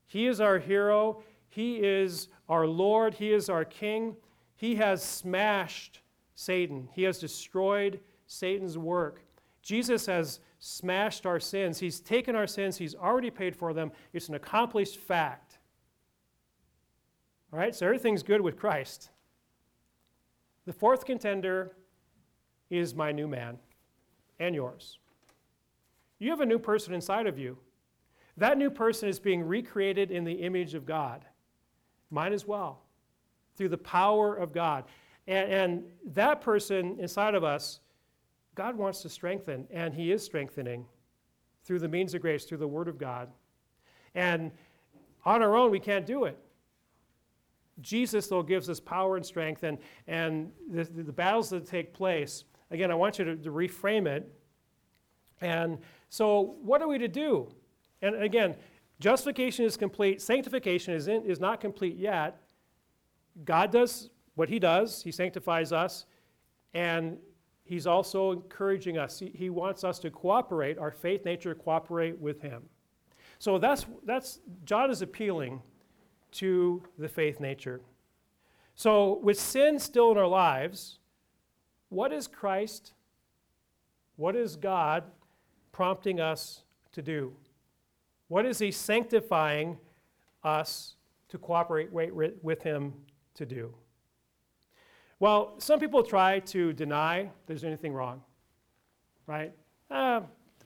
He 0.07 0.27
is 0.27 0.41
our 0.41 0.59
hero, 0.59 1.23
He 1.49 1.77
is 1.77 2.29
our 2.49 2.65
Lord, 2.65 3.13
He 3.13 3.31
is 3.31 3.49
our 3.49 3.63
King. 3.65 4.15
He 4.55 4.75
has 4.75 5.03
smashed 5.03 6.01
Satan, 6.35 6.89
He 6.93 7.03
has 7.03 7.19
destroyed 7.19 7.99
Satan's 8.27 8.77
work. 8.77 9.23
Jesus 9.61 10.05
has 10.07 10.39
smashed 10.59 11.25
our 11.25 11.39
sins. 11.39 11.79
He's 11.79 11.99
taken 11.99 12.35
our 12.35 12.47
sins, 12.47 12.77
He's 12.77 12.95
already 12.95 13.29
paid 13.29 13.55
for 13.55 13.73
them. 13.73 13.91
It's 14.13 14.29
an 14.29 14.35
accomplished 14.35 14.97
fact. 14.97 15.40
All 17.53 17.59
right, 17.59 17.75
so 17.75 17.85
everything's 17.85 18.23
good 18.23 18.39
with 18.39 18.57
Christ. 18.57 19.09
The 20.65 20.71
fourth 20.71 21.05
contender 21.05 21.75
is 22.69 22.95
my 22.95 23.11
new 23.11 23.27
man 23.27 23.57
and 24.39 24.55
yours. 24.55 24.99
You 26.19 26.29
have 26.29 26.39
a 26.39 26.45
new 26.45 26.59
person 26.59 26.93
inside 26.93 27.27
of 27.27 27.37
you. 27.37 27.57
That 28.37 28.57
new 28.57 28.69
person 28.69 29.09
is 29.09 29.19
being 29.19 29.43
recreated 29.43 30.11
in 30.11 30.23
the 30.23 30.31
image 30.31 30.75
of 30.75 30.85
God. 30.85 31.25
Mine 32.09 32.31
as 32.31 32.47
well, 32.47 32.83
through 33.57 33.69
the 33.69 33.77
power 33.77 34.33
of 34.35 34.53
God. 34.53 34.85
And, 35.27 35.51
and 35.51 35.83
that 36.13 36.39
person 36.39 36.97
inside 36.99 37.35
of 37.35 37.43
us, 37.43 37.81
God 38.55 38.77
wants 38.77 39.01
to 39.01 39.09
strengthen, 39.09 39.67
and 39.71 39.93
He 39.93 40.13
is 40.13 40.23
strengthening 40.23 40.85
through 41.65 41.79
the 41.79 41.87
means 41.89 42.13
of 42.13 42.21
grace, 42.21 42.45
through 42.45 42.59
the 42.59 42.67
Word 42.67 42.87
of 42.87 42.97
God. 42.97 43.29
And 44.15 44.51
on 45.25 45.41
our 45.41 45.55
own, 45.55 45.69
we 45.69 45.79
can't 45.79 46.05
do 46.05 46.23
it. 46.23 46.37
Jesus, 47.79 48.27
though, 48.27 48.43
gives 48.43 48.69
us 48.69 48.79
power 48.79 49.15
and 49.15 49.25
strength, 49.25 49.63
and, 49.63 49.77
and 50.07 50.51
the, 50.69 50.83
the 50.83 51.11
battles 51.11 51.49
that 51.49 51.65
take 51.65 51.93
place, 51.93 52.43
again, 52.69 52.91
I 52.91 52.95
want 52.95 53.17
you 53.17 53.25
to, 53.25 53.35
to 53.37 53.51
reframe 53.51 54.07
it. 54.07 54.31
And 55.39 55.79
so, 56.09 56.57
what 56.61 56.81
are 56.81 56.87
we 56.87 56.97
to 56.97 57.07
do? 57.07 57.47
And 58.01 58.21
again, 58.21 58.55
justification 58.99 59.65
is 59.65 59.77
complete, 59.77 60.21
sanctification 60.21 60.93
is, 60.93 61.07
in, 61.07 61.23
is 61.23 61.39
not 61.39 61.61
complete 61.61 61.95
yet. 61.95 62.41
God 63.45 63.71
does 63.71 64.09
what 64.35 64.49
He 64.49 64.59
does, 64.59 65.01
He 65.01 65.11
sanctifies 65.11 65.71
us, 65.71 66.05
and 66.73 67.17
He's 67.63 67.87
also 67.87 68.31
encouraging 68.31 68.97
us. 68.97 69.17
He, 69.17 69.31
he 69.33 69.49
wants 69.49 69.83
us 69.83 69.97
to 69.99 70.11
cooperate, 70.11 70.77
our 70.77 70.91
faith 70.91 71.23
nature, 71.25 71.55
cooperate 71.55 72.19
with 72.19 72.41
Him. 72.41 72.63
So 73.39 73.57
that's, 73.57 73.85
that's 74.05 74.39
John 74.65 74.91
is 74.91 75.01
appealing 75.01 75.61
to 76.31 76.83
the 76.97 77.07
faith 77.07 77.39
nature. 77.39 77.81
So, 78.75 79.19
with 79.21 79.39
sin 79.39 79.79
still 79.79 80.11
in 80.11 80.17
our 80.17 80.27
lives, 80.27 80.99
what 81.89 82.13
is 82.13 82.27
Christ, 82.27 82.93
what 84.15 84.35
is 84.35 84.55
God 84.55 85.03
prompting 85.71 86.19
us 86.19 86.63
to 86.93 87.01
do? 87.01 87.33
What 88.27 88.45
is 88.45 88.59
He 88.59 88.71
sanctifying 88.71 89.77
us 90.43 90.95
to 91.29 91.37
cooperate 91.37 91.91
with 91.91 92.61
Him 92.63 92.93
to 93.35 93.45
do? 93.45 93.73
Well, 95.19 95.53
some 95.59 95.79
people 95.79 96.01
try 96.01 96.39
to 96.39 96.73
deny 96.73 97.29
there's 97.45 97.63
anything 97.63 97.93
wrong, 97.93 98.21
right? 99.27 99.53
Uh, 99.89 100.21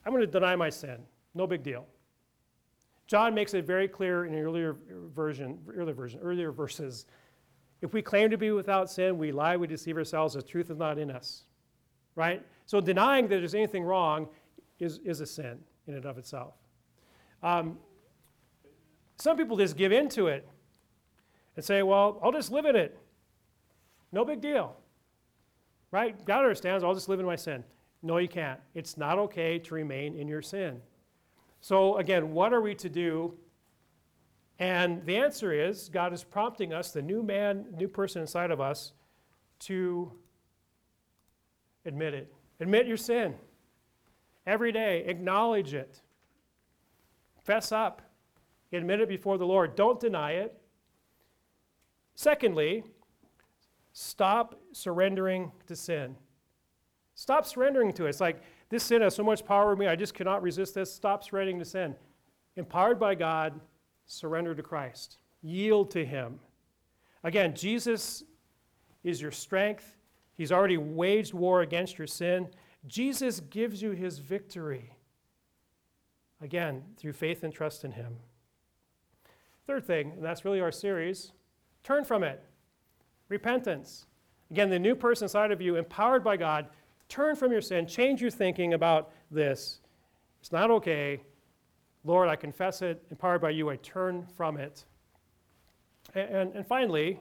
I'm 0.05 0.13
going 0.13 0.21
to 0.21 0.27
deny 0.27 0.55
my 0.55 0.69
sin. 0.69 0.99
No 1.33 1.45
big 1.45 1.63
deal. 1.63 1.85
John 3.07 3.35
makes 3.35 3.53
it 3.53 3.65
very 3.65 3.87
clear 3.87 4.25
in 4.25 4.33
an 4.33 4.39
earlier 4.39 4.75
version, 5.13 5.59
earlier 5.75 5.93
version, 5.93 6.19
earlier 6.21 6.51
verses. 6.51 7.05
If 7.81 7.93
we 7.93 8.01
claim 8.01 8.31
to 8.31 8.37
be 8.37 8.51
without 8.51 8.89
sin, 8.89 9.17
we 9.17 9.31
lie, 9.31 9.57
we 9.57 9.67
deceive 9.67 9.97
ourselves, 9.97 10.33
the 10.33 10.41
truth 10.41 10.71
is 10.71 10.77
not 10.77 10.97
in 10.97 11.11
us. 11.11 11.43
Right? 12.15 12.43
So 12.65 12.81
denying 12.81 13.27
that 13.27 13.37
there's 13.37 13.53
anything 13.53 13.83
wrong 13.83 14.27
is, 14.79 14.99
is 15.05 15.21
a 15.21 15.25
sin 15.25 15.59
in 15.87 15.93
and 15.93 16.05
of 16.05 16.17
itself. 16.17 16.55
Um, 17.43 17.77
some 19.17 19.37
people 19.37 19.55
just 19.55 19.77
give 19.77 19.91
in 19.91 20.09
to 20.09 20.27
it 20.27 20.47
and 21.55 21.63
say, 21.63 21.83
well, 21.83 22.19
I'll 22.23 22.31
just 22.31 22.51
live 22.51 22.65
in 22.65 22.75
it. 22.75 22.97
No 24.11 24.25
big 24.25 24.41
deal. 24.41 24.75
Right? 25.91 26.25
God 26.25 26.39
understands, 26.39 26.83
I'll 26.83 26.93
just 26.93 27.07
live 27.07 27.19
in 27.19 27.25
my 27.25 27.35
sin. 27.35 27.63
No, 28.01 28.17
you 28.17 28.27
can't. 28.27 28.59
It's 28.73 28.97
not 28.97 29.17
okay 29.19 29.59
to 29.59 29.73
remain 29.73 30.15
in 30.15 30.27
your 30.27 30.41
sin. 30.41 30.81
So, 31.65 31.97
again, 31.97 32.31
what 32.31 32.53
are 32.53 32.61
we 32.61 32.75
to 32.75 32.89
do? 32.89 33.33
And 34.59 35.03
the 35.03 35.17
answer 35.17 35.51
is 35.51 35.89
God 35.89 36.13
is 36.13 36.23
prompting 36.23 36.73
us, 36.73 36.91
the 36.91 37.01
new 37.01 37.23
man, 37.23 37.65
new 37.75 37.87
person 37.87 38.21
inside 38.21 38.51
of 38.51 38.61
us, 38.61 38.91
to 39.61 40.11
admit 41.83 42.13
it. 42.13 42.31
Admit 42.59 42.85
your 42.85 42.97
sin. 42.97 43.33
Every 44.45 44.71
day, 44.71 45.05
acknowledge 45.07 45.73
it. 45.73 46.01
Fess 47.43 47.71
up. 47.71 48.03
Admit 48.71 49.01
it 49.01 49.09
before 49.09 49.39
the 49.39 49.47
Lord. 49.47 49.75
Don't 49.75 49.99
deny 49.99 50.33
it. 50.33 50.55
Secondly, 52.13 52.83
stop 53.91 54.53
surrendering 54.71 55.51
to 55.65 55.75
sin. 55.75 56.15
Stop 57.15 57.43
surrendering 57.43 57.91
to 57.93 58.05
it. 58.05 58.09
It's 58.09 58.21
like, 58.21 58.43
this 58.75 58.83
sin 58.83 59.01
has 59.01 59.15
so 59.15 59.23
much 59.23 59.45
power 59.45 59.63
over 59.63 59.75
me, 59.77 59.87
I 59.87 59.95
just 59.95 60.13
cannot 60.13 60.41
resist 60.41 60.75
this. 60.75 60.93
Stop 60.93 61.23
surrendering 61.23 61.59
to 61.59 61.65
sin. 61.65 61.95
Empowered 62.57 62.99
by 62.99 63.15
God, 63.15 63.57
surrender 64.05 64.53
to 64.53 64.61
Christ. 64.61 65.17
Yield 65.41 65.91
to 65.91 66.05
Him. 66.05 66.39
Again, 67.23 67.55
Jesus 67.55 68.23
is 69.03 69.21
your 69.21 69.31
strength. 69.31 69.95
He's 70.35 70.51
already 70.51 70.75
waged 70.75 71.33
war 71.33 71.61
against 71.61 71.97
your 71.97 72.07
sin. 72.07 72.49
Jesus 72.85 73.39
gives 73.39 73.81
you 73.81 73.91
His 73.91 74.19
victory. 74.19 74.91
Again, 76.41 76.83
through 76.97 77.13
faith 77.13 77.43
and 77.43 77.53
trust 77.53 77.85
in 77.85 77.93
Him. 77.93 78.17
Third 79.67 79.85
thing, 79.87 80.11
and 80.11 80.23
that's 80.23 80.43
really 80.43 80.59
our 80.59 80.71
series 80.71 81.31
turn 81.81 82.03
from 82.03 82.23
it. 82.23 82.43
Repentance. 83.29 84.05
Again, 84.51 84.69
the 84.69 84.79
new 84.79 84.95
person 84.95 85.25
inside 85.25 85.51
of 85.51 85.61
you, 85.61 85.77
empowered 85.77 86.23
by 86.23 86.35
God, 86.35 86.67
Turn 87.07 87.35
from 87.35 87.51
your 87.51 87.61
sin. 87.61 87.87
Change 87.87 88.21
your 88.21 88.31
thinking 88.31 88.73
about 88.73 89.11
this. 89.31 89.79
It's 90.41 90.51
not 90.51 90.71
okay. 90.71 91.21
Lord, 92.03 92.29
I 92.29 92.35
confess 92.35 92.81
it. 92.81 93.03
Empowered 93.09 93.41
by 93.41 93.51
you, 93.51 93.69
I 93.69 93.77
turn 93.77 94.27
from 94.35 94.57
it. 94.57 94.85
And, 96.13 96.29
and, 96.29 96.55
and 96.55 96.67
finally, 96.67 97.19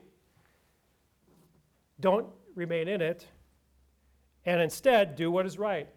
don't 2.01 2.27
remain 2.55 2.88
in 2.88 3.01
it, 3.01 3.27
and 4.44 4.61
instead 4.61 5.16
do 5.16 5.31
what 5.31 5.47
is 5.47 5.59
right. 5.59 5.88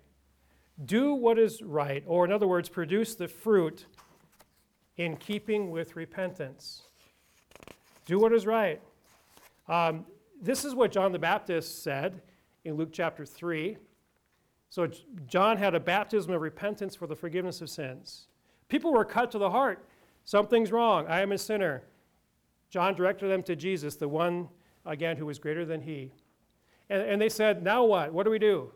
Do 0.86 1.14
what 1.14 1.40
is 1.40 1.62
right, 1.62 2.04
or 2.06 2.24
in 2.24 2.32
other 2.32 2.48
words, 2.48 2.70
produce 2.70 3.16
the 3.16 3.28
fruit 3.28 3.86
in 4.98 5.18
keeping 5.18 5.72
with 5.72 5.96
repentance. 5.96 6.84
Do 8.06 8.20
what 8.20 8.32
is 8.32 8.46
right. 8.46 8.80
Um, 9.68 10.06
this 10.42 10.64
is 10.64 10.76
what 10.76 10.92
John 10.92 11.12
the 11.12 11.20
Baptist 11.20 11.84
said 11.84 12.22
in 12.68 12.76
Luke 12.76 12.90
chapter 12.92 13.26
3. 13.26 13.78
So, 14.70 14.90
John 15.26 15.58
had 15.58 15.74
a 15.74 15.80
baptism 15.80 16.34
of 16.34 16.42
repentance 16.42 16.96
for 16.96 17.08
the 17.08 17.16
forgiveness 17.16 17.62
of 17.62 17.70
sins. 17.70 18.28
People 18.68 18.92
were 18.92 19.06
cut 19.06 19.32
to 19.32 19.38
the 19.38 19.50
heart. 19.50 19.88
Something's 20.26 20.74
wrong. 20.74 21.08
I 21.08 21.22
am 21.22 21.32
a 21.32 21.38
sinner. 21.38 21.84
John 22.70 22.94
directed 22.94 23.30
them 23.30 23.42
to 23.44 23.56
Jesus, 23.56 23.96
the 23.96 24.10
one, 24.10 24.50
again, 24.86 25.16
who 25.16 25.26
was 25.26 25.40
greater 25.40 25.64
than 25.64 25.82
he. 25.82 26.12
And, 26.90 27.02
and 27.02 27.22
they 27.22 27.30
said, 27.30 27.64
Now 27.64 27.86
what? 27.86 28.12
What 28.12 28.26
do 28.26 28.30
we 28.30 28.40
do? 28.40 28.74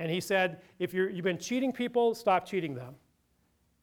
And 0.00 0.10
he 0.10 0.20
said, 0.20 0.60
If 0.80 0.92
you 0.92 1.08
have 1.08 1.22
been 1.24 1.38
cheating 1.38 1.72
people, 1.72 2.16
stop 2.16 2.44
cheating 2.44 2.74
them. 2.74 2.96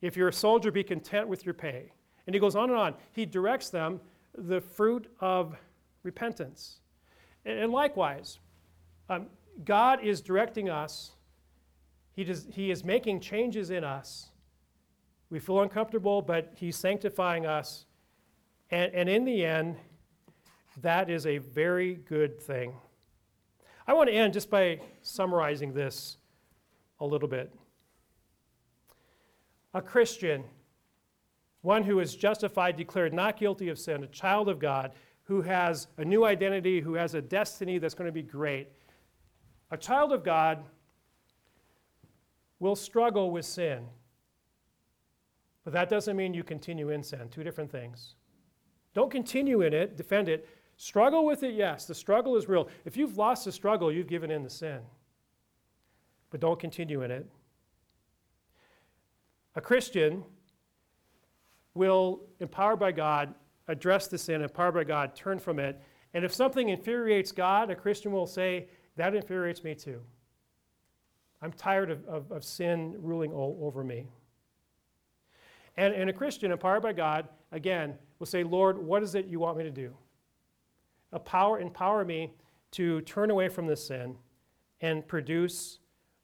If 0.01 0.17
you're 0.17 0.27
a 0.27 0.33
soldier, 0.33 0.69
be 0.69 0.83
content 0.83 1.29
with 1.29 1.45
your 1.45 1.53
pay. 1.53 1.93
And 2.27 2.33
he 2.33 2.39
goes 2.41 2.57
on 2.57 2.69
and 2.69 2.77
on. 2.77 2.95
He 3.13 3.25
directs 3.25 3.69
them 3.69 4.01
the 4.37 4.59
fruit 4.59 5.07
of 5.21 5.55
repentance. 6.03 6.81
And, 7.45 7.57
and 7.57 7.71
likewise, 7.71 8.39
um, 9.09 9.27
God 9.65 10.03
is 10.03 10.21
directing 10.21 10.69
us, 10.69 11.11
he, 12.11 12.23
does, 12.23 12.47
he 12.51 12.71
is 12.71 12.83
making 12.83 13.19
changes 13.19 13.69
in 13.69 13.83
us. 13.83 14.29
We 15.29 15.39
feel 15.39 15.61
uncomfortable, 15.61 16.21
but 16.21 16.53
He's 16.55 16.75
sanctifying 16.75 17.45
us. 17.45 17.85
And, 18.71 18.93
and 18.93 19.07
in 19.09 19.25
the 19.25 19.45
end, 19.45 19.77
that 20.81 21.09
is 21.09 21.25
a 21.25 21.37
very 21.37 21.95
good 21.95 22.41
thing. 22.41 22.73
I 23.87 23.93
want 23.93 24.09
to 24.09 24.15
end 24.15 24.33
just 24.33 24.49
by 24.49 24.79
summarizing 25.01 25.73
this 25.73 26.17
a 26.99 27.05
little 27.05 27.27
bit. 27.27 27.53
A 29.73 29.81
Christian, 29.81 30.43
one 31.61 31.83
who 31.83 31.99
is 31.99 32.15
justified, 32.15 32.75
declared 32.75 33.13
not 33.13 33.37
guilty 33.37 33.69
of 33.69 33.77
sin, 33.77 34.03
a 34.03 34.07
child 34.07 34.49
of 34.49 34.59
God, 34.59 34.91
who 35.23 35.41
has 35.41 35.87
a 35.97 36.05
new 36.05 36.25
identity, 36.25 36.79
who 36.79 36.95
has 36.95 37.13
a 37.13 37.21
destiny 37.21 37.77
that's 37.77 37.93
going 37.93 38.07
to 38.07 38.11
be 38.11 38.23
great, 38.23 38.69
a 39.71 39.77
child 39.77 40.11
of 40.11 40.23
God 40.23 40.63
will 42.59 42.75
struggle 42.75 43.31
with 43.31 43.45
sin. 43.45 43.85
But 45.63 45.73
that 45.73 45.89
doesn't 45.89 46.15
mean 46.15 46.33
you 46.33 46.43
continue 46.43 46.89
in 46.89 47.03
sin. 47.03 47.29
Two 47.29 47.43
different 47.43 47.71
things. 47.71 48.15
Don't 48.93 49.11
continue 49.11 49.61
in 49.61 49.73
it, 49.73 49.97
defend 49.97 50.29
it. 50.29 50.47
Struggle 50.77 51.25
with 51.25 51.43
it, 51.43 51.53
yes. 51.53 51.85
The 51.85 51.93
struggle 51.93 52.35
is 52.37 52.47
real. 52.47 52.69
If 52.85 52.97
you've 52.97 53.17
lost 53.17 53.45
the 53.45 53.51
struggle, 53.51 53.91
you've 53.91 54.07
given 54.07 54.31
in 54.31 54.43
to 54.43 54.49
sin. 54.49 54.79
But 56.31 56.39
don't 56.39 56.59
continue 56.59 57.01
in 57.03 57.11
it. 57.11 57.29
A 59.55 59.61
Christian 59.61 60.23
will, 61.73 62.21
empowered 62.39 62.79
by 62.79 62.91
God, 62.91 63.33
address 63.67 64.07
the 64.07 64.17
sin, 64.17 64.41
empowered 64.41 64.73
by 64.73 64.83
God, 64.83 65.15
turn 65.15 65.37
from 65.37 65.59
it. 65.59 65.81
And 66.13 66.25
if 66.25 66.33
something 66.33 66.69
infuriates 66.69 67.31
God, 67.31 67.69
a 67.69 67.75
Christian 67.75 68.11
will 68.11 68.25
say, 68.25 68.69
that 68.99 69.15
infuriates 69.15 69.63
me 69.63 69.75
too. 69.75 70.01
I'm 71.41 71.53
tired 71.53 71.89
of, 71.89 72.05
of, 72.05 72.31
of 72.31 72.43
sin 72.43 72.95
ruling 72.99 73.31
all 73.31 73.57
over 73.61 73.81
me. 73.81 74.07
And, 75.77 75.93
and 75.93 76.09
a 76.09 76.13
Christian, 76.13 76.51
empowered 76.51 76.83
by 76.83 76.91
God, 76.91 77.29
again, 77.53 77.95
will 78.19 78.25
say, 78.25 78.43
Lord, 78.43 78.77
what 78.77 79.01
is 79.01 79.15
it 79.15 79.27
you 79.27 79.39
want 79.39 79.57
me 79.57 79.63
to 79.63 79.71
do? 79.71 79.93
Empower, 81.13 81.61
empower 81.61 82.03
me 82.03 82.33
to 82.71 82.99
turn 83.01 83.31
away 83.31 83.47
from 83.47 83.67
this 83.67 83.87
sin 83.87 84.17
and 84.81 85.07
produce 85.07 85.79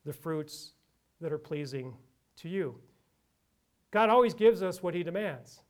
the 0.06 0.12
fruits 0.12 0.74
that 1.22 1.32
are 1.32 1.38
pleasing 1.38 1.94
to 2.42 2.50
you. 2.50 2.76
God 3.92 4.10
always 4.10 4.34
gives 4.34 4.62
us 4.62 4.84
what 4.84 4.94
He 4.94 5.02
demands. 5.04 5.62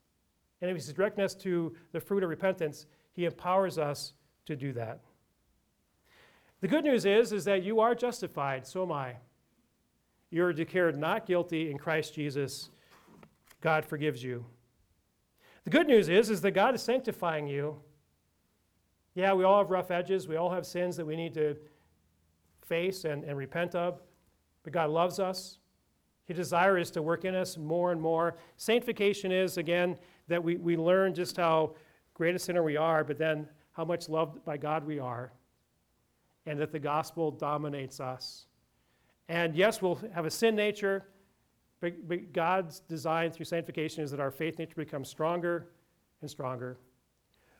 And 0.60 0.72
if 0.72 0.76
He's 0.76 0.92
directing 0.92 1.24
us 1.24 1.36
to 1.36 1.76
the 1.92 2.00
fruit 2.00 2.24
of 2.24 2.30
repentance, 2.30 2.88
He 3.14 3.26
empowers 3.26 3.78
us 3.78 4.14
to 4.48 4.56
do 4.56 4.74
that. 4.74 5.02
The 6.66 6.70
good 6.70 6.84
news 6.84 7.06
is, 7.06 7.32
is 7.32 7.46
that 7.46 7.62
you 7.62 7.80
are 7.80 7.94
justified, 7.94 8.66
so 8.66 8.82
am 8.82 8.92
I. 8.92 9.18
You're 10.32 10.52
declared 10.52 10.98
not 10.98 11.28
guilty 11.28 11.70
in 11.70 11.78
Christ 11.78 12.16
Jesus. 12.16 12.72
God 13.62 13.86
forgives 13.86 14.24
you. 14.24 14.44
The 15.64 15.70
good 15.70 15.86
news 15.86 16.10
is, 16.10 16.32
is 16.32 16.42
that 16.42 16.54
God 16.54 16.74
is 16.74 16.82
sanctifying 16.82 17.46
you. 17.46 17.78
Yeah, 19.14 19.34
we 19.34 19.44
all 19.44 19.60
have 19.60 19.70
rough 19.70 19.92
edges. 19.92 20.28
We 20.28 20.38
all 20.38 20.50
have 20.50 20.66
sins 20.66 20.98
that 20.98 21.06
we 21.06 21.16
need 21.16 21.36
to 21.36 21.56
face 22.64 23.06
and, 23.06 23.24
and 23.26 23.38
repent 23.38 23.76
of. 23.76 24.02
But 24.64 24.74
God 24.74 24.90
loves 24.90 25.20
us. 25.20 25.60
His 26.26 26.38
desire 26.38 26.80
is 26.80 26.90
to 26.90 27.04
work 27.04 27.26
in 27.26 27.36
us 27.36 27.58
more 27.58 27.92
and 27.92 28.02
more. 28.02 28.38
Sanctification 28.58 29.32
is, 29.32 29.60
again, 29.60 30.00
that 30.30 30.44
we, 30.44 30.56
we 30.56 30.78
learn 30.78 31.14
just 31.14 31.38
how 31.38 31.76
great 32.16 32.34
a 32.34 32.40
sinner 32.40 32.64
we 32.64 32.76
are, 32.76 33.04
but 33.04 33.20
then 33.20 33.48
how 33.74 33.86
much 33.86 34.10
loved 34.10 34.44
by 34.44 34.58
God 34.58 34.84
we 34.84 34.98
are 34.98 35.32
and 36.46 36.60
that 36.60 36.72
the 36.72 36.80
gospel 36.80 37.32
dominates 37.32 38.00
us. 38.00 38.46
And 39.28 39.56
yes, 39.56 39.82
we'll 39.82 40.00
have 40.14 40.26
a 40.26 40.32
sin 40.32 40.56
nature, 40.56 41.06
but, 41.82 42.34
God's 42.34 42.80
design 42.82 43.32
through 43.32 43.46
sanctification 43.46 44.04
is 44.04 44.12
that 44.12 44.20
our 44.20 44.32
faith 44.32 44.58
nature 44.58 44.76
becomes 44.76 45.10
stronger 45.10 45.68
and 46.22 46.30
stronger. 46.30 46.78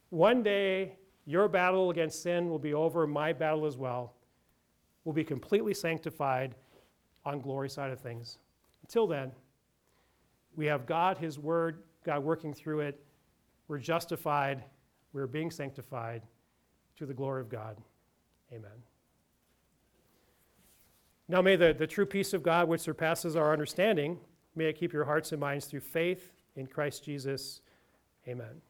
One 0.10 0.42
day, 0.42 0.94
your 1.26 1.48
battle 1.48 1.90
against 1.90 2.24
sin 2.24 2.50
will 2.50 2.60
be 2.60 2.74
over, 2.74 3.06
my 3.06 3.34
battle 3.34 3.66
as 3.66 3.78
well. 3.78 4.14
We'll 5.04 5.14
be 5.14 5.24
completely 5.24 5.74
sanctified 5.74 6.56
on 7.26 7.42
glory 7.42 7.70
side 7.70 7.92
of 7.92 8.00
things. 8.00 8.38
Until 8.84 9.08
then, 9.08 9.32
we 10.56 10.66
have 10.68 10.86
God, 10.86 11.18
His 11.18 11.38
Word, 11.38 11.84
God 12.04 12.24
working 12.24 12.54
through 12.54 12.82
it. 12.82 13.04
We're 13.68 13.80
justified. 13.80 14.64
We're 15.14 15.28
being 15.28 15.52
sanctified 15.52 16.22
to 16.98 17.06
the 17.06 17.14
glory 17.14 17.42
of 17.42 17.50
God. 17.50 17.78
Amen. 18.56 18.72
Now 21.28 21.42
may 21.42 21.56
the, 21.56 21.76
the 21.78 21.88
true 21.88 22.06
peace 22.06 22.34
of 22.34 22.44
God, 22.44 22.68
which 22.68 22.82
surpasses 22.82 23.36
our 23.36 23.52
understanding, 23.52 24.20
may 24.56 24.66
it 24.66 24.80
keep 24.80 24.94
your 24.94 25.06
hearts 25.06 25.32
and 25.32 25.42
minds 25.42 25.66
through 25.66 25.82
faith 25.82 26.32
in 26.56 26.68
Christ 26.68 27.04
Jesus. 27.04 27.62
Amen. 28.28 28.62